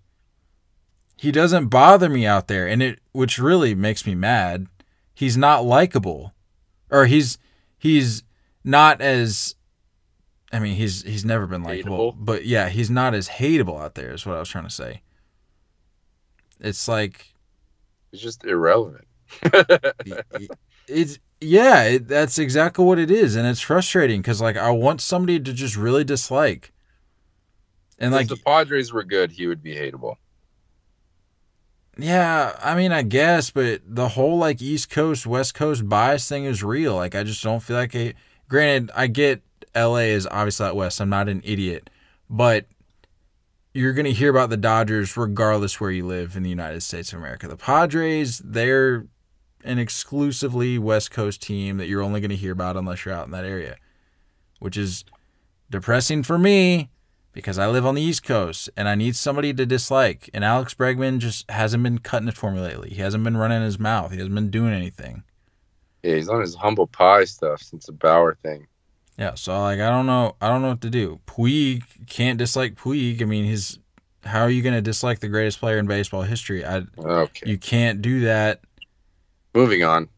[1.23, 4.67] he doesn't bother me out there, and it which really makes me mad.
[5.15, 6.35] He's not likable,
[6.91, 7.39] or he's
[7.79, 8.25] he's
[8.65, 9.55] not as.
[10.53, 12.17] I mean, he's he's never been likable, Hateable?
[12.19, 14.13] but yeah, he's not as hateable out there.
[14.13, 15.03] Is what I was trying to say.
[16.59, 17.33] It's like
[18.13, 19.07] it's just irrelevant.
[20.89, 25.01] it's yeah, it, that's exactly what it is, and it's frustrating because like I want
[25.01, 26.73] somebody to just really dislike,
[28.01, 30.17] and like if the Padres were good, he would be hateable.
[31.99, 36.45] Yeah, I mean I guess, but the whole like East Coast West Coast bias thing
[36.45, 36.95] is real.
[36.95, 38.17] Like I just don't feel like it.
[38.49, 39.43] Granted, I get
[39.75, 40.11] L.A.
[40.11, 41.01] is obviously out west.
[41.01, 41.91] I'm not an idiot,
[42.29, 42.67] but
[43.75, 47.19] you're gonna hear about the Dodgers regardless where you live in the United States of
[47.19, 47.47] America.
[47.49, 49.07] The Padres, they're
[49.65, 53.33] an exclusively West Coast team that you're only gonna hear about unless you're out in
[53.33, 53.77] that area,
[54.61, 55.05] which is
[55.71, 56.91] depressing for me
[57.33, 60.29] because I live on the East Coast and I need somebody to dislike.
[60.35, 62.91] And Alex Bregman just hasn't been cutting it for me lately.
[62.91, 64.11] He hasn't been running his mouth.
[64.13, 65.25] He hasn't been doing anything.
[66.03, 68.67] Yeah, he's on his humble pie stuff since the Bauer thing.
[69.19, 71.21] Yeah, so like I don't know, I don't know what to do.
[71.27, 73.23] Puig can't dislike Puig.
[73.23, 73.79] I mean, he's
[74.25, 76.65] how are you going to dislike the greatest player in baseball history?
[76.65, 77.51] I Okay.
[77.51, 78.61] you can't do that.
[79.55, 80.09] Moving on.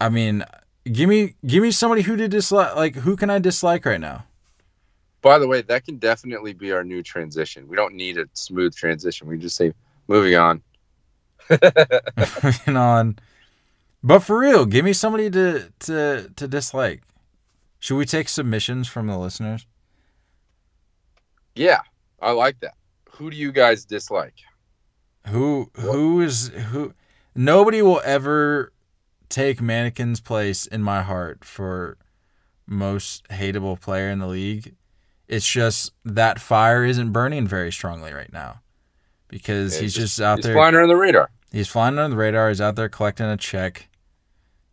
[0.00, 0.44] I mean,
[0.84, 2.74] give me give me somebody who to dislike.
[2.74, 4.24] Like who can I dislike right now?
[5.24, 7.66] By the way, that can definitely be our new transition.
[7.66, 9.26] We don't need a smooth transition.
[9.26, 9.72] We just say
[10.06, 10.62] moving on.
[12.42, 13.18] Moving on.
[14.02, 17.02] But for real, give me somebody to to to dislike.
[17.80, 19.66] Should we take submissions from the listeners?
[21.54, 21.80] Yeah,
[22.20, 22.74] I like that.
[23.12, 24.34] Who do you guys dislike?
[25.28, 26.92] Who who is who?
[27.34, 28.72] Nobody will ever
[29.30, 31.96] take Mannequin's place in my heart for
[32.66, 34.74] most hateable player in the league.
[35.34, 38.60] It's just that fire isn't burning very strongly right now
[39.28, 40.54] because Yeah, he's just, out He's there.
[40.54, 41.30] flying under the radar.
[41.50, 42.48] He's flying under the radar.
[42.50, 43.88] He's out there collecting a check.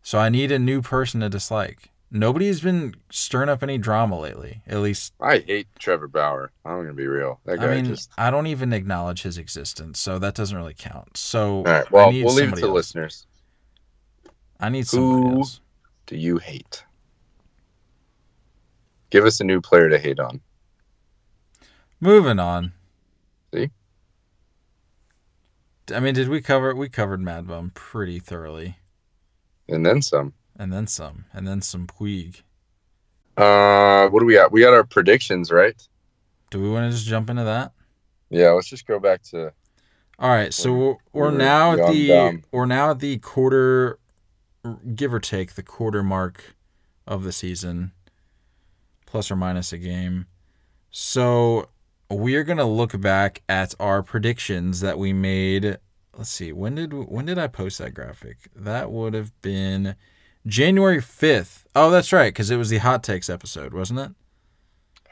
[0.02, 1.90] So I need a new person to dislike.
[2.10, 4.62] Nobody's been stirring up any drama lately.
[4.66, 6.52] At least, I hate Trevor Bauer.
[6.64, 7.40] I'm gonna be real.
[7.46, 8.10] That guy I mean, just.
[8.18, 11.16] I don't even acknowledge his existence, so that doesn't really count.
[11.16, 11.90] So All right.
[11.90, 12.74] Well, I need we'll leave it to the else.
[12.74, 13.26] listeners.
[14.60, 15.60] I need somebody Who- else.
[16.06, 16.84] Do you hate?
[19.10, 20.40] Give us a new player to hate on.
[22.02, 22.72] Moving on.
[23.54, 23.70] See?
[25.94, 26.74] I mean, did we cover?
[26.74, 28.78] We covered Mad Bum pretty thoroughly,
[29.68, 30.32] And then some.
[30.56, 32.42] and then some, and then some Puig.
[33.36, 34.50] Uh, what do we got?
[34.50, 35.80] We got our predictions, right?
[36.50, 37.70] Do we want to just jump into that?
[38.30, 38.50] Yeah.
[38.50, 39.52] Let's just go back to.
[40.18, 42.44] All right, so we're, we're we're now at the down.
[42.50, 43.98] we're now at the quarter,
[44.96, 46.56] give or take the quarter mark
[47.06, 47.92] of the season,
[49.06, 50.26] plus or minus a game.
[50.90, 51.68] So
[52.12, 55.78] we are gonna look back at our predictions that we made.
[56.16, 58.36] Let's see, when did when did I post that graphic?
[58.54, 59.94] That would have been
[60.46, 61.66] January fifth.
[61.74, 64.10] Oh, that's right, because it was the hot takes episode, wasn't it?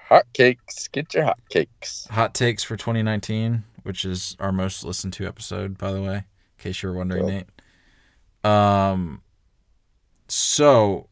[0.08, 0.88] Hot cakes.
[0.88, 2.06] Get your hot cakes.
[2.10, 6.24] Hot takes for 2019, which is our most listened to episode, by the way, in
[6.58, 7.30] case you were wondering, Cool.
[7.30, 7.46] Nate.
[8.44, 9.22] Um,
[10.26, 11.08] so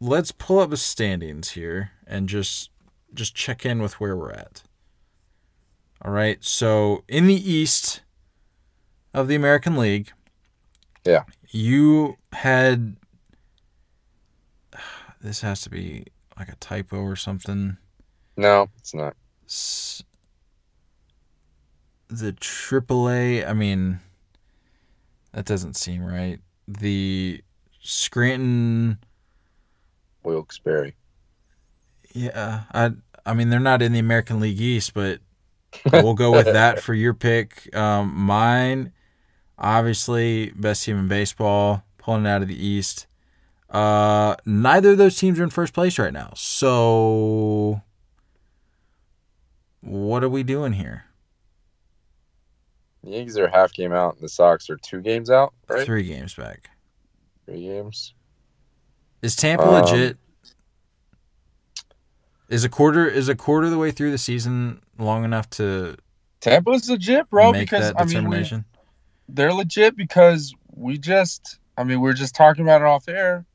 [0.00, 2.70] let's pull up the standings here and just
[3.14, 4.62] just check in with where we're at.
[6.02, 8.02] All right, so in the East
[9.12, 10.12] of the American League,
[11.04, 11.24] Yeah.
[11.50, 12.96] you had
[15.20, 16.06] this has to be
[16.38, 17.76] like a typo or something.
[18.36, 19.14] No, it's not.
[22.08, 24.00] The AAA, I mean,
[25.32, 26.40] that doesn't seem right.
[26.66, 27.42] The
[27.82, 28.98] Scranton,
[30.24, 30.92] Wilkes-Barre.
[32.12, 32.92] Yeah, I,
[33.24, 35.20] I mean, they're not in the American League East, but
[35.92, 37.74] we'll go with that for your pick.
[37.76, 38.92] Um, mine,
[39.58, 43.06] obviously, best team in baseball, pulling it out of the East.
[43.68, 46.32] Uh, neither of those teams are in first place right now.
[46.34, 47.82] So,
[49.80, 51.04] what are we doing here?
[53.04, 55.86] The Yankees are half game out, and the Sox are two games out, right?
[55.86, 56.70] Three games back.
[57.46, 58.12] Three games.
[59.22, 60.18] Is Tampa Um, legit?
[62.50, 65.96] Is a quarter is a quarter of the way through the season long enough to
[66.40, 67.52] Tampa's legit, bro.
[67.52, 68.44] because I mean, we,
[69.28, 73.46] they're legit because we just, I mean, we are just talking about it off air.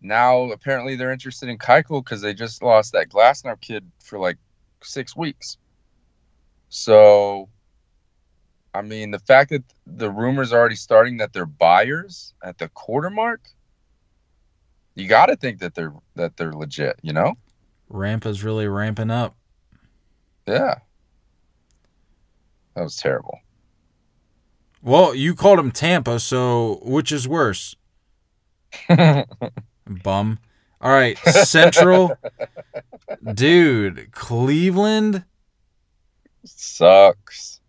[0.00, 4.36] Now apparently they're interested in Keuchel because they just lost that Glasnow kid for like
[4.82, 5.58] six weeks.
[6.68, 7.48] So,
[8.72, 12.68] I mean, the fact that the rumors are already starting that they're buyers at the
[12.68, 13.40] quarter mark,
[14.94, 17.00] you got to think that they're that they're legit.
[17.02, 17.34] You know?
[17.88, 19.36] Rampa's really ramping up.
[20.46, 20.76] Yeah.
[22.74, 23.40] That was terrible.
[24.82, 27.74] Well, you called him Tampa, so which is worse?
[28.88, 30.38] Bum.
[30.80, 32.16] All right, Central.
[33.34, 35.24] Dude, Cleveland.
[36.44, 37.60] Sucks.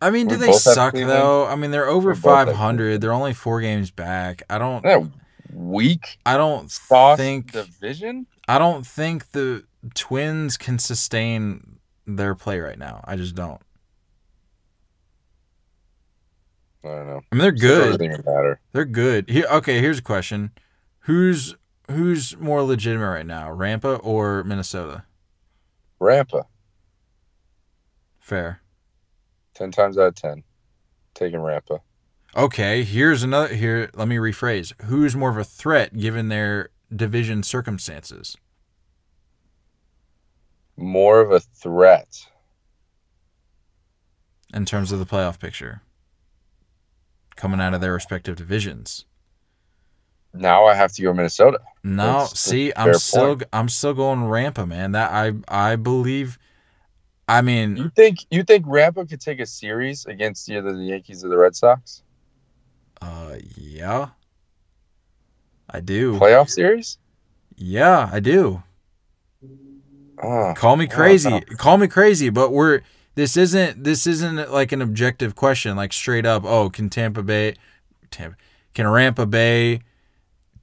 [0.00, 1.46] I mean, do We they suck though?
[1.46, 3.00] I mean, they're over We 500.
[3.00, 4.42] They're only 4 games back.
[4.50, 5.08] I don't That
[5.52, 8.26] weak I don't sauce think division.
[8.46, 13.02] I don't think the Twins can sustain their play right now.
[13.04, 13.60] I just don't.
[16.84, 17.20] I don't know.
[17.32, 17.84] I mean, they're good.
[17.86, 18.60] Doesn't even matter.
[18.72, 19.30] They're good.
[19.30, 20.50] Here, okay, here's a question:
[21.00, 21.56] Who's
[21.90, 25.04] who's more legitimate right now, Rampa or Minnesota?
[26.00, 26.44] Rampa,
[28.18, 28.60] Fair.
[29.54, 30.42] ten times out of ten,
[31.14, 31.80] taking Rampa.
[32.36, 33.54] Okay, here's another.
[33.54, 38.36] Here, let me rephrase: Who's more of a threat given their division circumstances?
[40.76, 42.26] More of a threat.
[44.52, 45.82] in terms of the playoff picture
[47.34, 49.04] coming out of their respective divisions.
[50.32, 51.58] now I have to go Minnesota.
[51.82, 53.48] No, That's- see, I'm still point.
[53.52, 54.92] I'm still going Rampa, man.
[54.92, 56.38] That I I believe.
[57.26, 61.24] I mean, You think you think Rampa could take a series against either the Yankees
[61.24, 62.02] or the Red Sox?
[63.02, 64.10] uh, yeah,
[65.70, 66.18] I do.
[66.18, 66.98] Playoff series?
[67.56, 68.62] Yeah, I do.
[70.22, 71.40] Oh, Call me crazy.
[71.58, 72.82] Call me crazy, but we're
[73.14, 76.44] this isn't this isn't like an objective question, like straight up.
[76.44, 77.56] Oh, can Tampa Bay,
[78.10, 78.36] Tampa,
[78.74, 79.80] can Rampa Bay,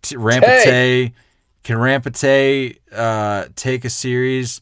[0.02, 1.14] t- Rampa Tay,
[1.64, 4.62] can Rampa Tay uh, take a series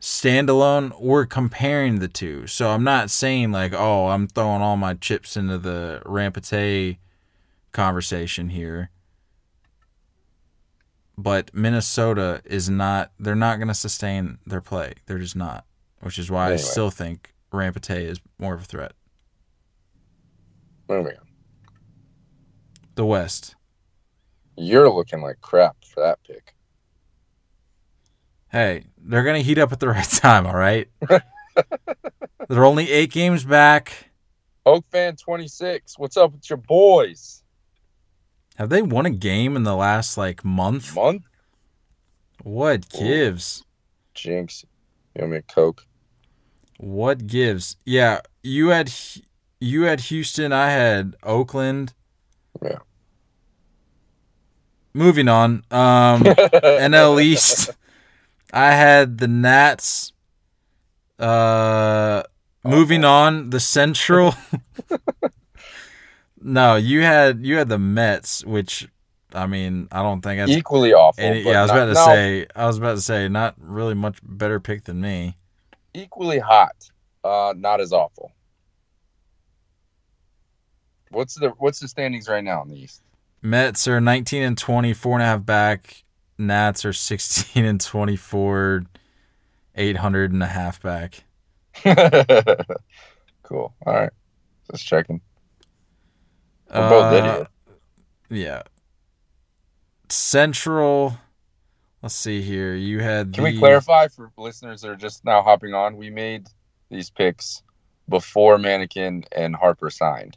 [0.00, 1.00] standalone?
[1.00, 5.36] We're comparing the two, so I'm not saying like, oh, I'm throwing all my chips
[5.36, 6.98] into the Rampa Tay
[7.72, 8.90] conversation here.
[11.18, 13.12] But Minnesota is not.
[13.18, 14.94] They're not going to sustain their play.
[15.06, 15.64] They're just not.
[16.00, 18.92] Which is why I still think Rampate is more of a threat.
[20.88, 21.26] moving on.
[22.96, 23.54] The West.
[24.58, 26.54] You're looking like crap for that pick.
[28.50, 30.46] Hey, they're going to heat up at the right time.
[30.46, 30.88] All right.
[32.48, 34.10] they're only eight games back.
[34.64, 35.98] Oak fan 26.
[35.98, 37.42] What's up with your boys?
[38.56, 40.94] Have they won a game in the last like month?
[40.94, 41.22] Month?
[42.42, 43.64] What gives?
[44.14, 44.64] Jinx.
[45.14, 45.84] You want me a Coke?
[46.78, 47.76] What gives?
[47.84, 48.92] Yeah, you had
[49.60, 50.52] you had Houston.
[50.52, 51.92] I had Oakland.
[52.62, 52.78] Yeah.
[54.94, 55.64] Moving on.
[55.70, 57.70] Um, NL East.
[58.52, 60.12] I had the Nats.
[61.18, 62.22] Uh,
[62.64, 64.34] moving on, the Central.
[66.46, 68.88] no, you had you had the Mets, which
[69.34, 70.52] I mean, I don't think that's.
[70.52, 71.22] Equally awful.
[71.22, 72.46] any- yeah, I was not- about to no, say.
[72.54, 75.36] I was about to say, not really much better pick than me.
[75.92, 76.90] equally hot.
[77.24, 78.30] Uh, not as awful.
[81.10, 83.02] What's the what's the standings right now in the East?
[83.42, 86.04] Mets are 19 and 20, four and a half back.
[86.38, 88.84] Nats are 16 and 24,
[89.74, 91.24] 800 and a half back.
[93.42, 93.74] cool.
[93.86, 94.10] All right.
[94.70, 95.20] Just checking.
[96.74, 97.50] We're both Uh, idiots.
[98.28, 98.62] Yeah.
[100.08, 101.18] Central.
[102.02, 102.74] Let's see here.
[102.74, 105.96] You had Can the, we clarify for listeners that are just now hopping on?
[105.96, 106.46] We made
[106.90, 107.62] these picks
[108.08, 110.36] before Mannequin and Harper signed.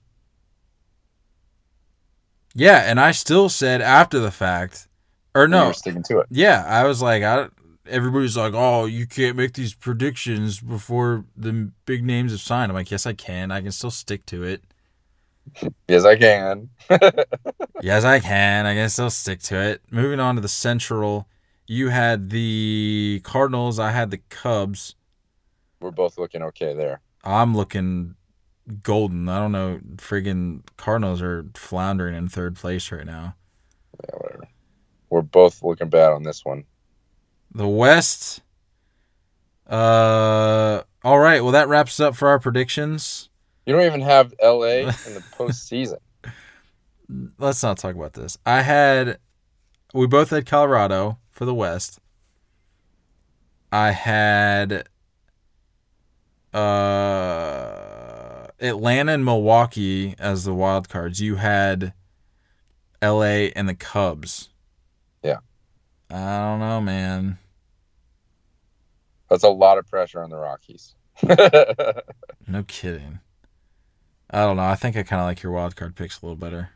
[2.56, 4.88] Yeah, and I still said after the fact,
[5.36, 6.28] or no, were sticking to it.
[6.30, 7.48] yeah, I was like, I.
[7.88, 12.76] Everybody's like, "Oh, you can't make these predictions before the big names have signed." I'm
[12.76, 13.52] like, "Yes, I can.
[13.52, 14.64] I can still stick to it."
[15.88, 16.70] Yes, I can.
[17.82, 18.66] Yes, I can.
[18.66, 19.82] I guess I'll stick to it.
[19.90, 21.30] Moving on to the Central,
[21.66, 23.80] you had the Cardinals.
[23.80, 24.96] I had the Cubs.
[25.80, 27.00] We're both looking okay there.
[27.24, 28.16] I'm looking
[28.84, 29.30] golden.
[29.30, 29.80] I don't know.
[29.96, 33.36] Friggin' Cardinals are floundering in third place right now.
[34.04, 34.48] Yeah, whatever.
[35.10, 36.66] We're both looking bad on this one.
[37.54, 38.42] The West.
[39.68, 41.42] Uh, all right.
[41.42, 43.29] Well, that wraps up for our predictions.
[43.70, 46.00] You don't even have LA in the postseason.
[47.38, 48.36] Let's not talk about this.
[48.44, 49.20] I had,
[49.94, 52.00] we both had Colorado for the West.
[53.72, 54.90] I had,
[56.52, 61.22] uh, Atlanta and Milwaukee as the wild cards.
[61.22, 61.94] You had
[63.04, 63.52] L.A.
[63.52, 64.50] and the Cubs.
[65.22, 65.42] Yeah.
[66.10, 67.38] I don't know, man.
[69.30, 70.96] That's a lot of pressure on the Rockies.
[72.48, 73.20] No kidding.
[74.32, 74.64] I don't know.
[74.64, 76.70] I think I kind of like your wild card picks a little better.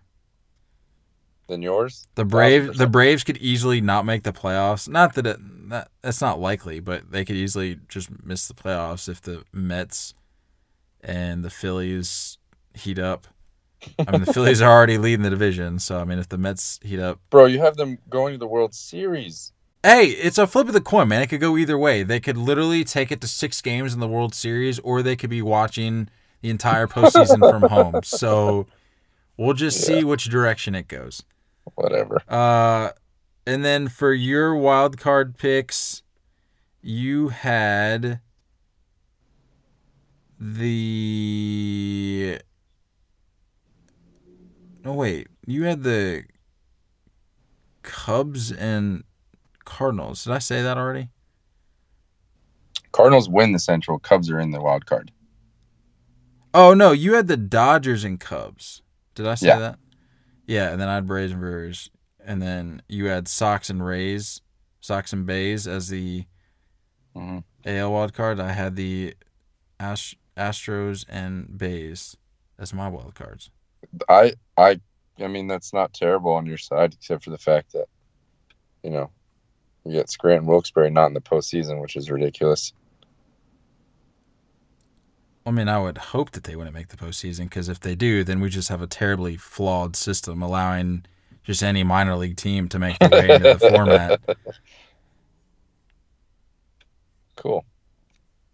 [1.48, 2.08] Than yours?
[2.16, 2.92] The Brave, the 1000%.
[2.92, 4.88] Braves could easily not make the playoffs.
[4.88, 9.10] Not that it, that that's not likely, but they could easily just miss the playoffs
[9.10, 10.14] if the Mets
[11.02, 12.38] and the Phillies
[12.74, 13.28] heat up.
[14.08, 16.80] I mean, the Phillies are already leading the division, so I mean, if the Mets
[16.82, 19.52] heat up, Bro, you have them going to the World Series.
[19.84, 21.22] hey, it's a flip of the coin, man.
[21.22, 22.04] It could go either way.
[22.04, 25.30] They could literally take it to six games in the World Series, or they could
[25.30, 26.08] be watching
[26.44, 27.96] the entire postseason from home.
[28.04, 28.68] So
[29.38, 31.24] we'll just see which direction it goes.
[31.76, 32.22] Whatever.
[32.28, 32.90] Uh,
[33.48, 36.04] and then for your wild card picks,
[36.82, 38.20] you had
[40.40, 42.40] the.
[44.86, 46.26] Oh wait, you had the
[47.84, 49.04] Cubs and
[49.64, 50.26] Cardinals.
[50.26, 51.08] Did I say that already?
[52.92, 53.98] Cardinals win the Central.
[53.98, 55.10] Cubs are in the wild card.
[56.54, 58.82] Oh no, you had the Dodgers and Cubs.
[59.16, 59.60] Did I say Yeah.
[59.60, 59.80] that?
[60.48, 61.90] Yeah, and then I had Braves and Brewers,
[62.24, 64.42] and then you had Sox and Rays,
[64.82, 66.26] Sox and Bays as the
[67.16, 68.40] hmm AL wild card.
[68.40, 69.16] I had the
[69.80, 72.18] Ast- Astros and Bays
[72.60, 73.52] as my wild cards.
[74.10, 74.80] I I
[75.20, 77.88] I mean, that's not terrible on your side, except for the fact that,
[78.84, 79.12] you know,
[79.86, 82.74] you get Scranton Wilkes-Barre not in the postseason, which is ridiculous.
[85.46, 88.24] I mean, I would hope that they wouldn't make the postseason because if they do,
[88.24, 91.06] then we just have a terribly flawed system allowing
[91.44, 94.22] just any minor league team to make their way into the format.
[97.36, 97.66] Cool.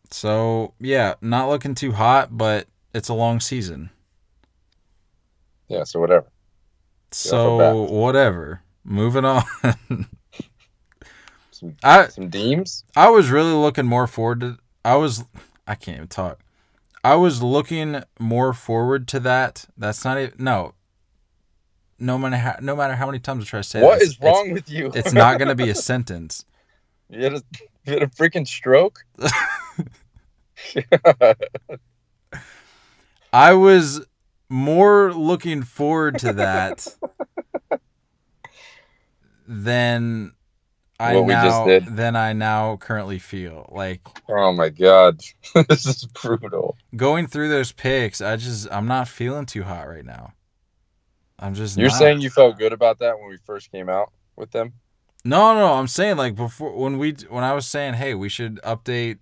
[0.10, 3.90] So yeah, not looking too hot, but it's a long season.
[5.68, 5.84] Yeah.
[5.84, 6.28] So whatever.
[7.12, 8.64] So whatever.
[8.84, 9.44] Moving on.
[11.52, 12.84] Some, I some deems.
[12.96, 14.58] I was really looking more forward to.
[14.84, 15.24] I was.
[15.68, 16.40] I can't even talk.
[17.04, 19.66] I was looking more forward to that.
[19.78, 20.74] That's not even no.
[21.98, 24.20] No matter how, no matter how many times I try to say What this, is
[24.22, 24.88] wrong with you?
[24.88, 26.46] It's, it's not going to be a sentence.
[27.10, 27.44] you, had a,
[27.86, 29.04] you had a freaking stroke.
[33.34, 34.06] I was
[34.50, 36.88] more looking forward to that
[39.48, 40.34] than
[41.00, 41.86] I What we just did.
[41.96, 43.70] than I now currently feel.
[43.72, 45.22] Like oh my god,
[45.70, 46.78] this is brutal.
[46.96, 50.34] going through those picks, I just I'm not feeling too hot right now.
[51.40, 51.98] I'm just You're not.
[51.98, 54.74] saying you felt good about that when we first came out with them?
[55.24, 58.60] No, no, I'm saying like before when we when I was saying, hey, we should
[58.64, 59.20] update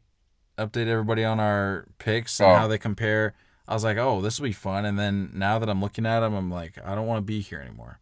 [0.57, 2.55] update everybody on our picks and Oh.
[2.55, 3.35] how they compare.
[3.67, 4.85] I was like, oh, this will be fun.
[4.85, 7.41] And then now that I'm looking at them, I'm like, I don't want to be
[7.41, 7.99] here anymore.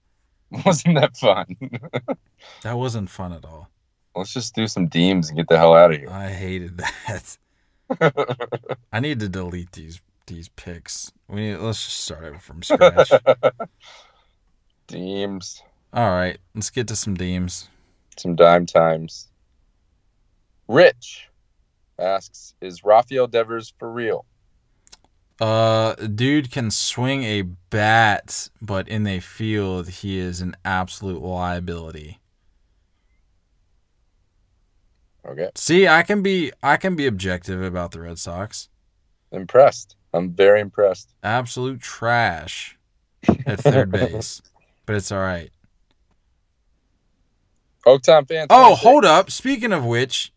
[0.65, 1.45] Wasn't that fun?
[2.61, 3.69] That wasn't fun at all.
[4.15, 6.09] Let's just do some deems and get the hell out of here.
[6.09, 6.77] I hated
[7.07, 7.37] that.
[8.91, 11.11] I need to delete these these picks.
[11.27, 13.19] We need, let's just start over from scratch.
[14.87, 15.61] Deems,
[15.93, 17.69] all right, let's get to some deems.
[18.17, 19.27] some dime times.
[20.67, 21.27] Rich
[21.99, 24.25] asks, "Is Rafael Devers for real?"
[25.39, 32.19] Uh, dude can swing a bat, but in the field, he is an absolute liability.
[35.27, 38.69] Okay, See, I can be I can be objective about the Red Sox.
[39.31, 39.95] impressed.
[40.13, 41.13] I'm very impressed.
[41.23, 42.77] Absolute trash
[43.45, 44.41] at third base,
[44.85, 45.49] but it's all right.
[47.85, 48.47] Oaktown fans.
[48.49, 49.29] Oh, hold up.
[49.31, 50.31] Speaking of which,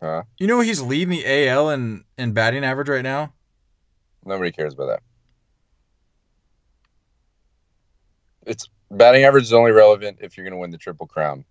[0.00, 0.24] Huh?
[0.38, 3.32] you know he's leading the AL in in batting average right now.
[4.24, 5.02] Nobody cares about that.
[8.44, 11.44] It's batting average is only relevant if you're going to win the triple crown,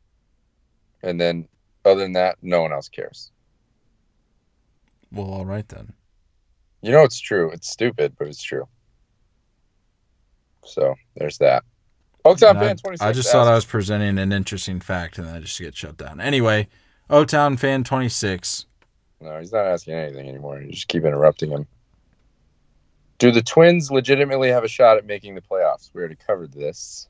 [1.01, 1.47] and then
[1.83, 3.31] other than that, no one else cares.
[5.11, 5.93] Well, all right then.
[6.81, 7.49] You know it's true.
[7.51, 8.67] It's stupid, but it's true.
[10.63, 11.63] So there's that.
[12.25, 13.01] Oaktown fan twenty six.
[13.01, 15.97] I just thought I was presenting an interesting fact, and then I just get shut
[15.97, 16.19] down.
[16.19, 16.67] Anyway,
[17.09, 18.65] O Town fan twenty six.
[19.21, 20.61] No, he's not asking anything anymore.
[20.61, 21.67] You just keep interrupting him.
[23.17, 25.89] Do the Twins legitimately have a shot at making the playoffs?
[25.93, 27.07] We already covered this.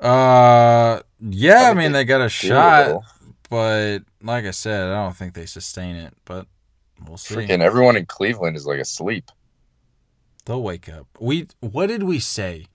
[0.00, 3.02] Uh, yeah, I I, mean they they got a shot,
[3.50, 6.14] but like I said, I don't think they sustain it.
[6.24, 6.46] But
[7.06, 7.34] we'll see.
[7.34, 9.30] Freaking everyone in Cleveland is like asleep.
[10.44, 11.06] They'll wake up.
[11.20, 12.66] We what did we say?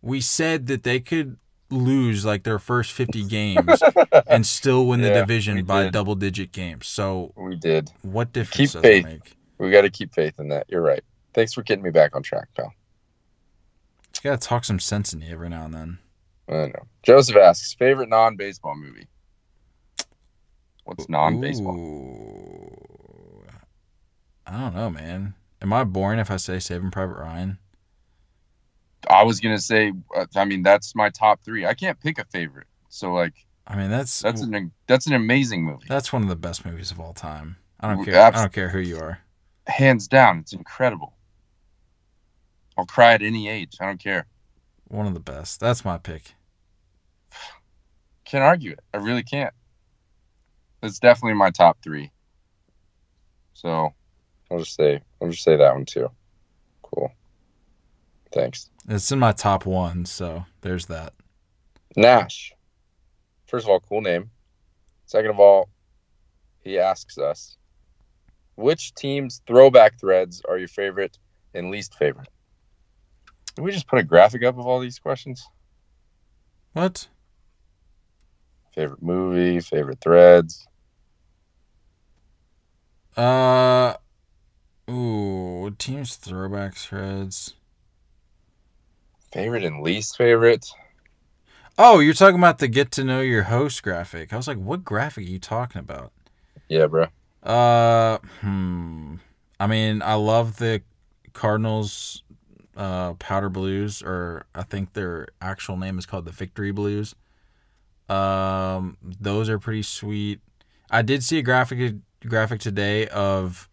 [0.00, 1.36] We said that they could
[1.72, 3.82] lose like their first 50 games
[4.26, 5.92] and still win the Yeah, we division by did.
[5.92, 6.86] double digit games.
[6.86, 7.90] So We did.
[8.02, 9.04] what difference Keep does faith.
[9.06, 9.36] it make?
[9.58, 10.66] We got to keep faith in that.
[10.68, 11.02] You're right.
[11.34, 12.72] Thanks for getting me back on track, pal.
[14.22, 15.98] You gotta talk some sense in you every now and then.
[16.48, 16.82] I know.
[17.02, 19.08] Joseph asks favorite non-baseball movie.
[20.84, 21.76] What's non-baseball?
[24.46, 25.34] I don't know, man.
[25.62, 27.58] Am I boring if I say Saving Private Ryan?
[29.10, 29.92] I was gonna say.
[30.16, 31.66] uh, I mean, that's my top three.
[31.66, 32.66] I can't pick a favorite.
[32.88, 33.34] So like,
[33.66, 36.90] I mean, that's that's an that's an amazing movie, that's one of the best movies
[36.90, 37.56] of all time.
[37.80, 38.20] I don't Ooh, care.
[38.20, 39.20] I don't care who you are.
[39.66, 40.38] hands down.
[40.40, 41.14] It's incredible.
[42.76, 43.76] I'll cry at any age.
[43.80, 44.26] I don't care.
[44.88, 45.60] One of the best.
[45.60, 46.34] That's my pick.
[48.24, 48.80] Can't argue it.
[48.94, 49.54] I really can't.
[50.82, 52.12] It's definitely my top three.
[53.54, 53.94] So
[54.50, 56.10] I'll just say I'll just say that one too.
[56.82, 57.10] Cool.
[58.32, 58.70] Thanks.
[58.88, 61.12] It's in my top one, so there's that.
[61.96, 62.52] Nash.
[63.46, 64.30] First of all, cool name.
[65.06, 65.68] Second of all,
[66.60, 67.56] he asks us,
[68.54, 71.18] which team's throwback threads are your favorite
[71.54, 72.28] and least favorite?
[73.54, 75.46] Did we just put a graphic up of all these questions?
[76.72, 77.08] What?
[78.74, 80.66] Favorite movie, favorite threads.
[83.14, 83.94] Uh,
[84.88, 87.54] ooh, teams throwback threads?
[89.32, 90.66] Favorite and least favorite.
[91.78, 94.32] Oh, you're talking about the get to know your host graphic.
[94.32, 96.12] I was like, what graphic are you talking about?
[96.68, 97.06] Yeah, bro.
[97.42, 99.16] Uh, hmm.
[99.58, 100.82] I mean, I love the
[101.32, 102.22] Cardinals
[102.76, 107.14] uh, Powder Blues, or I think their actual name is called the Victory Blues.
[108.08, 110.40] Um, those are pretty sweet.
[110.90, 111.94] I did see a graphic
[112.26, 113.68] graphic today of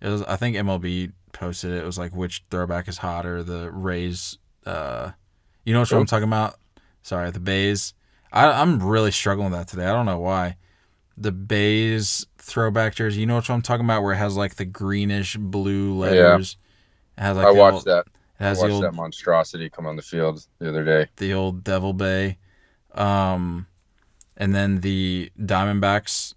[0.00, 1.82] it was I think MLB posted it.
[1.82, 4.38] It was like which throwback is hotter, the Rays.
[4.66, 5.12] Uh,
[5.64, 6.56] you know what I'm talking about?
[7.02, 7.94] Sorry, the Bays.
[8.32, 9.86] I, I'm really struggling with that today.
[9.86, 10.56] I don't know why.
[11.16, 13.20] The Bays throwback jersey.
[13.20, 14.02] You know what I'm talking about?
[14.02, 16.56] Where it has like the greenish blue letters.
[17.18, 18.06] It has like I watched old, that.
[18.38, 21.08] It I watched old that monstrosity come on the field the other day.
[21.16, 22.38] the old Devil Bay,
[22.94, 23.66] um,
[24.36, 26.34] and then the Diamondbacks.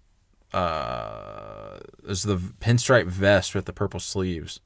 [0.52, 4.60] Uh, is the pinstripe vest with the purple sleeves.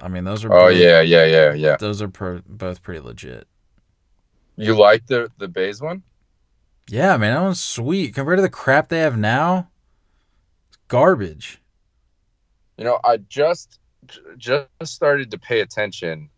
[0.00, 1.76] I mean, those are Oh both- yeah, yeah, yeah, yeah.
[1.76, 3.46] those are pro- both pretty legit.
[4.56, 6.02] You like the the Bays one?
[6.88, 9.70] Yeah, man, that one's sweet compared to the crap they have now.
[10.68, 11.62] It's garbage.
[12.76, 13.78] You know, I just
[14.36, 16.28] just started to pay attention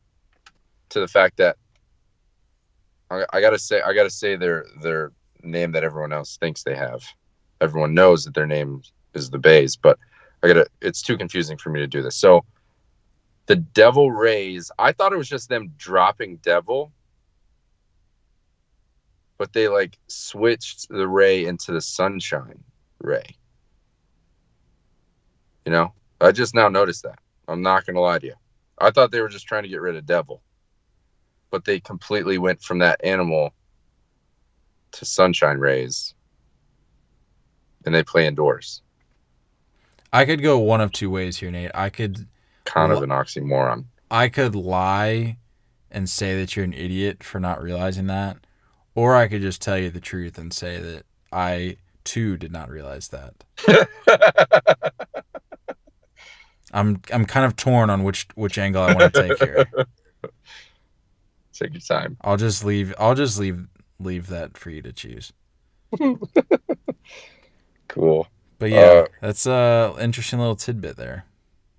[0.91, 1.57] to the fact that
[3.11, 6.77] I, I gotta say I gotta say their their name that everyone else thinks they
[6.77, 7.03] have.
[7.61, 8.83] Everyone knows that their name
[9.15, 9.99] is the Bays, but
[10.43, 12.17] I gotta it's too confusing for me to do this.
[12.17, 12.45] So
[13.47, 16.93] the Devil Rays, I thought it was just them dropping Devil,
[19.39, 22.63] but they like switched the Ray into the Sunshine
[23.01, 23.37] Ray.
[25.67, 27.19] You know, I just now noticed that.
[27.49, 28.35] I'm not gonna lie to you.
[28.79, 30.43] I thought they were just trying to get rid of Devil,
[31.51, 33.53] but they completely went from that animal
[34.93, 36.15] to Sunshine Rays,
[37.85, 38.83] and they play indoors.
[40.13, 41.71] I could go one of two ways here, Nate.
[41.75, 42.29] I could
[42.65, 43.85] Kind of an oxymoron.
[44.11, 45.39] I could lie
[45.91, 48.39] and say that you're an idiot for not realizing that,
[48.95, 52.69] or I could just tell you the truth and say that I too did not
[52.71, 53.45] realize that.
[56.75, 59.67] I'm I'm kind of torn on which which angle I want to take here.
[61.53, 62.17] Take your time.
[62.23, 63.67] I'll just leave I'll just leave
[64.01, 65.33] leave that for you to choose.
[67.89, 68.27] Cool.
[68.59, 71.27] But yeah, Uh, that's a interesting little tidbit there.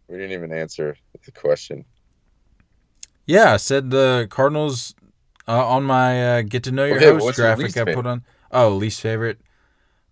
[0.08, 0.96] We didn't even answer
[1.26, 1.86] the question.
[3.26, 4.96] Yeah, I said the Cardinals
[5.48, 8.24] uh, on my uh, get to know your Okay, host graphic I put on.
[8.52, 9.40] Oh, least favorite.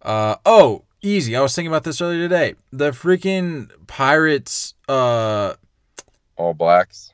[0.02, 1.36] Uh oh, easy.
[1.36, 2.56] I was thinking about this earlier today.
[2.72, 4.76] The freaking Pirates.
[4.90, 5.56] Uh,
[6.36, 7.14] All blacks.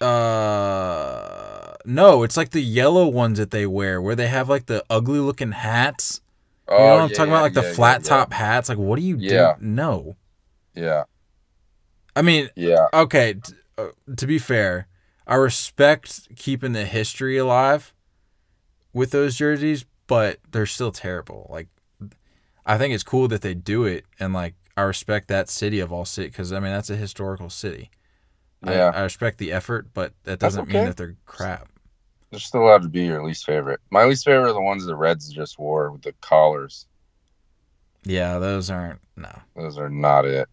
[0.00, 4.84] uh, no, it's like the yellow ones that they wear, where they have like the
[4.88, 6.20] ugly looking hats.
[6.68, 8.04] Oh, You know what I'm yeah, talking about, like yeah, the flat yeah.
[8.04, 8.68] top hats.
[8.68, 9.56] Like, what do you Yeah.
[9.56, 9.56] do?
[9.60, 10.16] No,
[10.74, 11.04] Yeah,
[12.18, 12.88] I mean, yeah.
[12.92, 13.34] okay.
[13.34, 14.88] T- uh, to be fair,
[15.26, 17.94] I respect keeping the history alive
[18.92, 21.46] with those jerseys, but they're still terrible.
[21.48, 21.68] Like,
[22.66, 25.92] I think it's cool that they do it, and like I respect that city of
[25.92, 27.90] all city because I mean that's a historical city.
[28.64, 28.92] I- Yeah.
[28.92, 31.68] I, respect the effort, but that doesn't mean that they're crap.
[32.30, 33.80] They're still allowed to be your least favorite.
[33.90, 36.86] My least favorite are the ones the Reds just wore with the collars.
[38.04, 40.48] Yeah, those aren't no, Those are not it.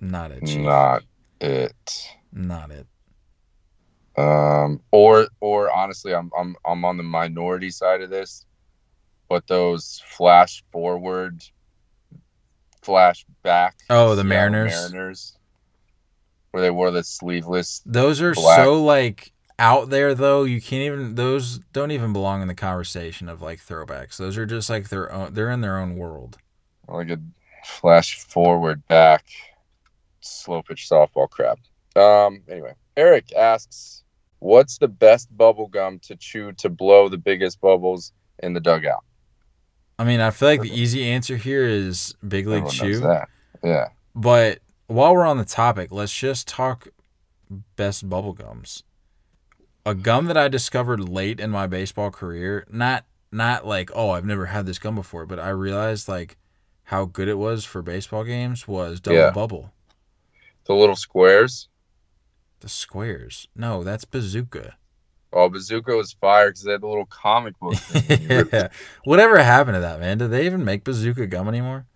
[0.00, 0.46] Not it.
[0.46, 0.60] Chief.
[0.60, 1.02] Not
[1.40, 2.08] it.
[2.32, 2.86] Not it.
[4.16, 8.44] Um, or or honestly, I'm I'm I'm on the minority side of this,
[9.28, 11.42] but those flash forward,
[12.82, 13.76] flash back.
[13.88, 14.72] Oh, the Mariners?
[14.72, 15.38] Mariners,
[16.50, 17.82] where they wore the sleeveless.
[17.86, 18.56] Those are Black.
[18.56, 20.44] so like out there though.
[20.44, 24.16] You can't even those don't even belong in the conversation of like throwbacks.
[24.16, 25.32] Those are just like their own.
[25.32, 26.36] They're in their own world.
[26.88, 27.20] like a
[27.64, 29.24] flash forward back
[30.20, 31.58] slow pitch softball crap.
[31.96, 34.04] Um anyway, Eric asks,
[34.38, 39.04] "What's the best bubble gum to chew to blow the biggest bubbles in the dugout?"
[39.98, 43.24] I mean, I feel like the easy answer here is Big League Everyone Chew.
[43.62, 43.88] Yeah.
[44.14, 46.88] But while we're on the topic, let's just talk
[47.76, 48.82] best bubble gums.
[49.84, 54.24] A gum that I discovered late in my baseball career, not not like, oh, I've
[54.24, 56.36] never had this gum before, but I realized like
[56.84, 59.30] how good it was for baseball games was Double Yeah.
[59.30, 59.72] Bubble.
[60.70, 61.68] The little squares.
[62.60, 63.48] The squares.
[63.56, 64.76] No, that's Bazooka.
[65.32, 67.74] Oh, Bazooka was fire because they had the little comic book.
[67.76, 68.22] thing.
[68.22, 68.68] You ripped- yeah.
[69.02, 70.18] Whatever happened to that, man?
[70.18, 71.86] Did they even make Bazooka gum anymore?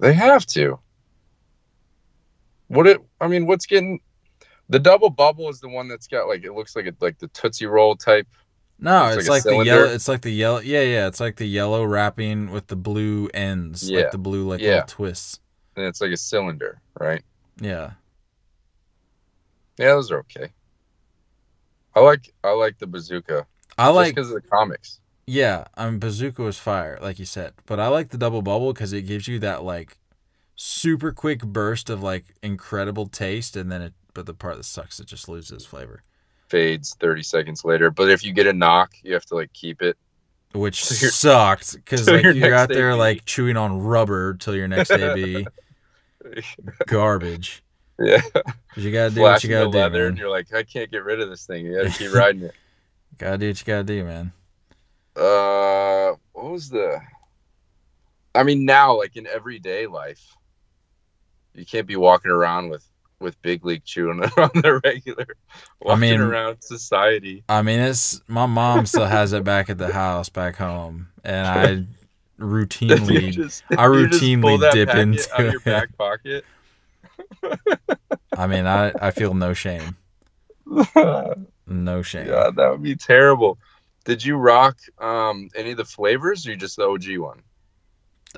[0.00, 0.80] They have to.
[2.68, 2.98] What it?
[3.22, 4.00] I mean, what's getting
[4.68, 7.28] the double bubble is the one that's got like it looks like it like the
[7.28, 8.28] Tootsie Roll type.
[8.78, 9.84] No, It's it's, like like, the yellow.
[9.86, 10.60] It's like the yellow.
[10.60, 11.06] Yeah, yeah.
[11.06, 14.00] It's like the yellow wrapping with the blue ends, Yeah.
[14.02, 14.68] like the blue like Yeah.
[14.72, 15.40] little twists.
[15.76, 17.22] And it's like a cylinder, right?
[17.60, 17.92] Yeah,
[19.78, 20.50] Yeah, those are okay.
[21.94, 23.46] I like I like the bazooka.
[23.76, 24.14] I like.
[24.14, 25.00] because of the comics.
[25.26, 28.72] Yeah, I mean Bazooka was fire, like you said, but I like the double bubble
[28.72, 29.98] because it gives you that like
[30.56, 34.98] super quick burst of like incredible taste, and then it but the part that sucks,
[34.98, 36.02] it just loses flavor,
[36.48, 37.90] Fades 30 seconds later.
[37.90, 39.96] But if you get a knock, you have to like keep it.
[40.52, 42.98] which So sucked because like you're out there AB.
[42.98, 45.46] like chewing on rubber till your next AB.
[46.86, 47.62] Garbage.
[47.98, 48.20] Yeah.
[48.76, 50.08] You gotta do what you gotta do, leather, man.
[50.08, 51.66] and you're like, I can't get rid of this thing.
[51.66, 52.54] You gotta keep riding it.
[53.18, 54.32] Gotta do what you gotta do, man.
[55.16, 56.98] Uh, what was the?
[58.34, 60.34] I mean, now like in everyday life,
[61.54, 62.84] you can't be walking around with
[63.18, 65.26] with big league chewing on the regular.
[65.82, 67.44] Walking mean- around society.
[67.48, 71.46] I mean, it's my mom still has it back at the house back home, and
[71.46, 71.84] I
[72.40, 76.44] routinely, just- I routinely dip into out of your back pocket.
[78.36, 79.96] I mean, I I feel no shame,
[81.66, 82.26] no shame.
[82.26, 83.58] yeah, that would be terrible.
[84.04, 87.42] Did you rock um any of the flavors, or you just the OG one?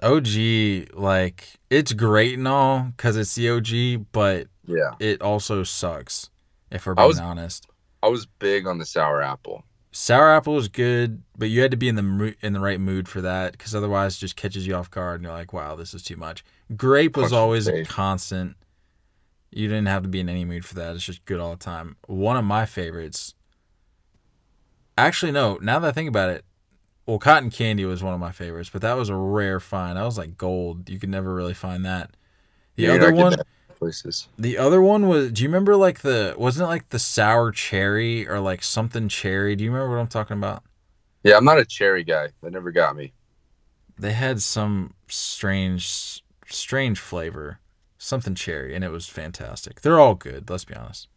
[0.02, 6.30] OG, like it's great and all because it's the OG, but Yeah, it also sucks.
[6.70, 7.66] If we're I being was- honest,
[8.02, 9.64] I was big on the sour apple.
[9.92, 12.80] Sour apple is good, but you had to be in the mo- in the right
[12.80, 15.76] mood for that because otherwise, it just catches you off guard and you're like, "Wow,
[15.76, 16.44] this is too much."
[16.76, 18.56] Grape was Punch in the always a constant.
[19.50, 20.94] You didn't have to be in any mood for that.
[20.96, 21.96] It's just good all the time.
[22.06, 23.34] One of my favorites.
[24.96, 25.58] Actually, no.
[25.62, 26.44] Now that I think about it,
[27.06, 29.96] well, cotton candy was one of my favorites, but that was a rare find.
[29.96, 30.88] That was like gold.
[30.88, 32.16] You could never really find that.
[32.76, 33.46] The Yeah, other one, that
[33.82, 34.28] Places.
[34.38, 35.32] the other one was.
[35.32, 36.36] Do you remember like the?
[36.38, 39.56] Wasn't it like the sour cherry or like something cherry?
[39.56, 40.62] Do you remember what I'm talking about?
[41.24, 42.28] Yeah, I'm not a cherry guy.
[42.42, 43.12] That never got me.
[43.98, 47.58] They had some strange, strange flavor,
[47.98, 49.80] something cherry, and it was fantastic.
[49.80, 50.48] They're all good.
[50.48, 51.08] Let's be honest.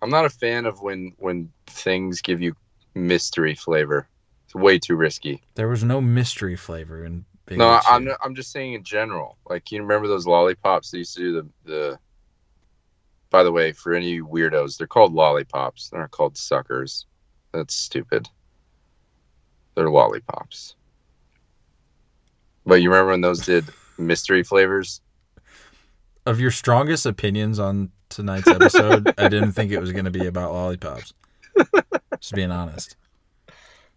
[0.00, 2.56] I'm not a fan of when when things give you
[2.94, 4.08] mystery flavor.
[4.46, 5.42] It's way too risky.
[5.54, 7.26] There was no mystery flavor in.
[7.58, 9.38] No, League I'm not, I'm just saying in general.
[9.48, 11.98] Like you remember those lollipops they used to do the the.
[13.30, 15.88] By the way, for any weirdos, they're called lollipops.
[15.88, 17.06] They're not called suckers.
[17.52, 18.28] That's stupid.
[19.76, 20.74] They're lollipops.
[22.66, 23.66] But you remember when those did
[23.98, 25.00] mystery flavors?
[26.26, 30.26] Of your strongest opinions on tonight's episode, I didn't think it was going to be
[30.26, 31.14] about lollipops.
[32.18, 32.96] Just being honest.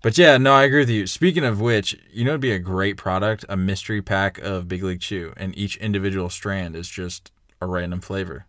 [0.04, 1.08] But yeah, no, I agree with you.
[1.08, 4.84] Speaking of which, you know, it'd be a great product a mystery pack of Big
[4.84, 7.32] League Chew, and each individual strand is just
[7.62, 8.46] a random flavor.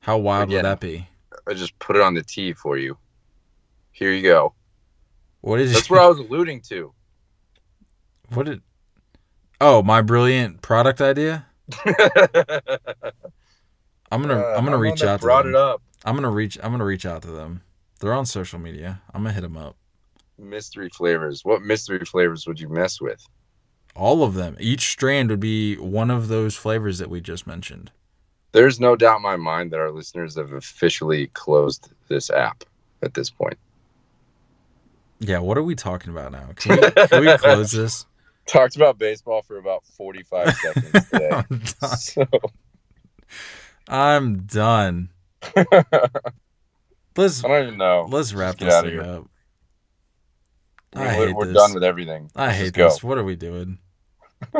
[0.00, 0.58] How wild Again.
[0.58, 1.08] would that be?
[1.48, 2.98] I just put it on the tee for you.
[3.90, 4.52] Here you go.
[5.40, 6.92] What is That's what I was alluding to.
[8.34, 8.60] What did?
[9.62, 11.46] Oh, my brilliant product idea.
[14.10, 15.54] I'm gonna Uh, I'm gonna the reach out to Brought them.
[15.54, 15.82] it up.
[16.04, 17.62] I'm gonna reach I'm gonna reach out to them.
[18.00, 19.00] They're on social media.
[19.14, 19.76] I'm gonna hit them up.
[20.38, 21.44] Mystery flavors.
[21.44, 23.26] What mystery flavors would you mess with?
[23.96, 24.56] All of them.
[24.60, 27.90] Each strand would be one of those flavors that we just mentioned.
[28.52, 32.64] There's no doubt in my mind that our listeners have officially closed this app
[33.02, 33.58] at this point.
[35.18, 35.40] Yeah.
[35.40, 36.50] What are we talking about now?
[36.56, 38.06] Can we, can we close this?
[38.46, 41.30] Talked about baseball for about 45 seconds today.
[41.30, 41.96] I'm done.
[41.98, 42.26] So,
[43.88, 45.10] I'm done.
[47.16, 48.06] Let's I don't even know.
[48.08, 49.26] let's wrap this thing up.
[50.94, 52.30] I mean, we're we're done with everything.
[52.34, 53.02] I Let's hate this.
[53.02, 53.78] What are we doing?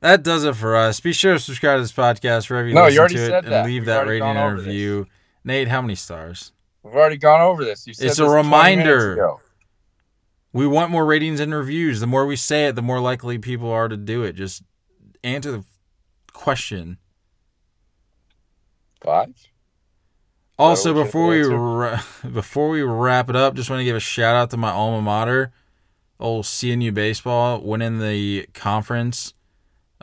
[0.00, 0.98] That does it for us.
[0.98, 3.44] Be sure to subscribe to this podcast wherever you No, you already to it said
[3.44, 3.64] and that.
[3.66, 4.66] leave We've that rating and over this.
[4.66, 5.06] review.
[5.44, 6.50] Nate, how many stars?
[6.82, 7.86] We've already gone over this.
[7.86, 9.36] You said It's a this 20 reminder.
[10.52, 12.00] We want more ratings and reviews.
[12.00, 14.32] The more we say it, the more likely people are to do it.
[14.34, 14.64] Just
[15.22, 15.64] answer the
[16.32, 16.98] question.
[19.04, 19.34] Five?
[20.62, 22.02] Also, before we ra-
[22.32, 25.02] before we wrap it up, just want to give a shout out to my alma
[25.02, 25.52] mater,
[26.20, 29.34] old CNU baseball, winning the conference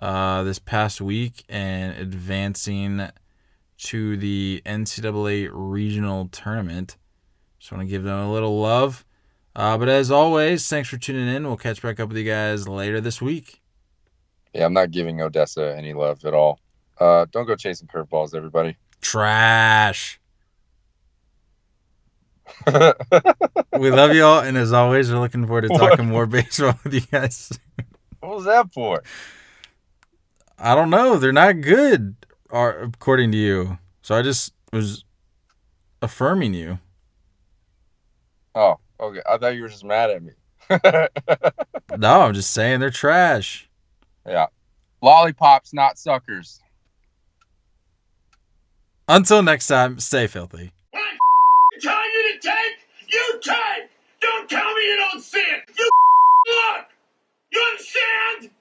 [0.01, 3.10] uh, this past week and advancing
[3.78, 6.97] to the NCAA regional tournament.
[7.60, 9.05] Just want to give them a little love.
[9.55, 11.45] Uh, but as always, thanks for tuning in.
[11.47, 13.62] We'll catch back up with you guys later this week.
[14.53, 16.60] Yeah, I'm not giving Odessa any love at all.
[16.99, 18.78] Uh, don't go chasing curveballs, everybody.
[19.01, 20.19] Trash.
[23.80, 25.78] We love y'all, and as always, we're looking forward to What?
[25.80, 27.58] talking more baseball with you guys.
[28.20, 29.02] what was that for?
[30.58, 31.18] I don't know.
[31.18, 32.16] They're not good,
[32.50, 33.78] or according to you.
[34.02, 35.06] So I just was
[36.02, 36.80] affirming you.
[38.56, 39.22] Oh, okay.
[39.30, 40.32] I thought you were just mad at me.
[41.97, 43.68] No, I'm just saying they're trash.
[44.28, 44.45] yeah.
[45.02, 46.60] Lollipops, not suckers.
[49.08, 50.72] Until next time, stay filthy
[52.42, 52.78] take,
[53.10, 53.90] you take.
[54.22, 55.64] Don't tell me you don't see it.
[55.78, 55.90] You
[56.48, 56.86] look.
[57.52, 58.52] You understand?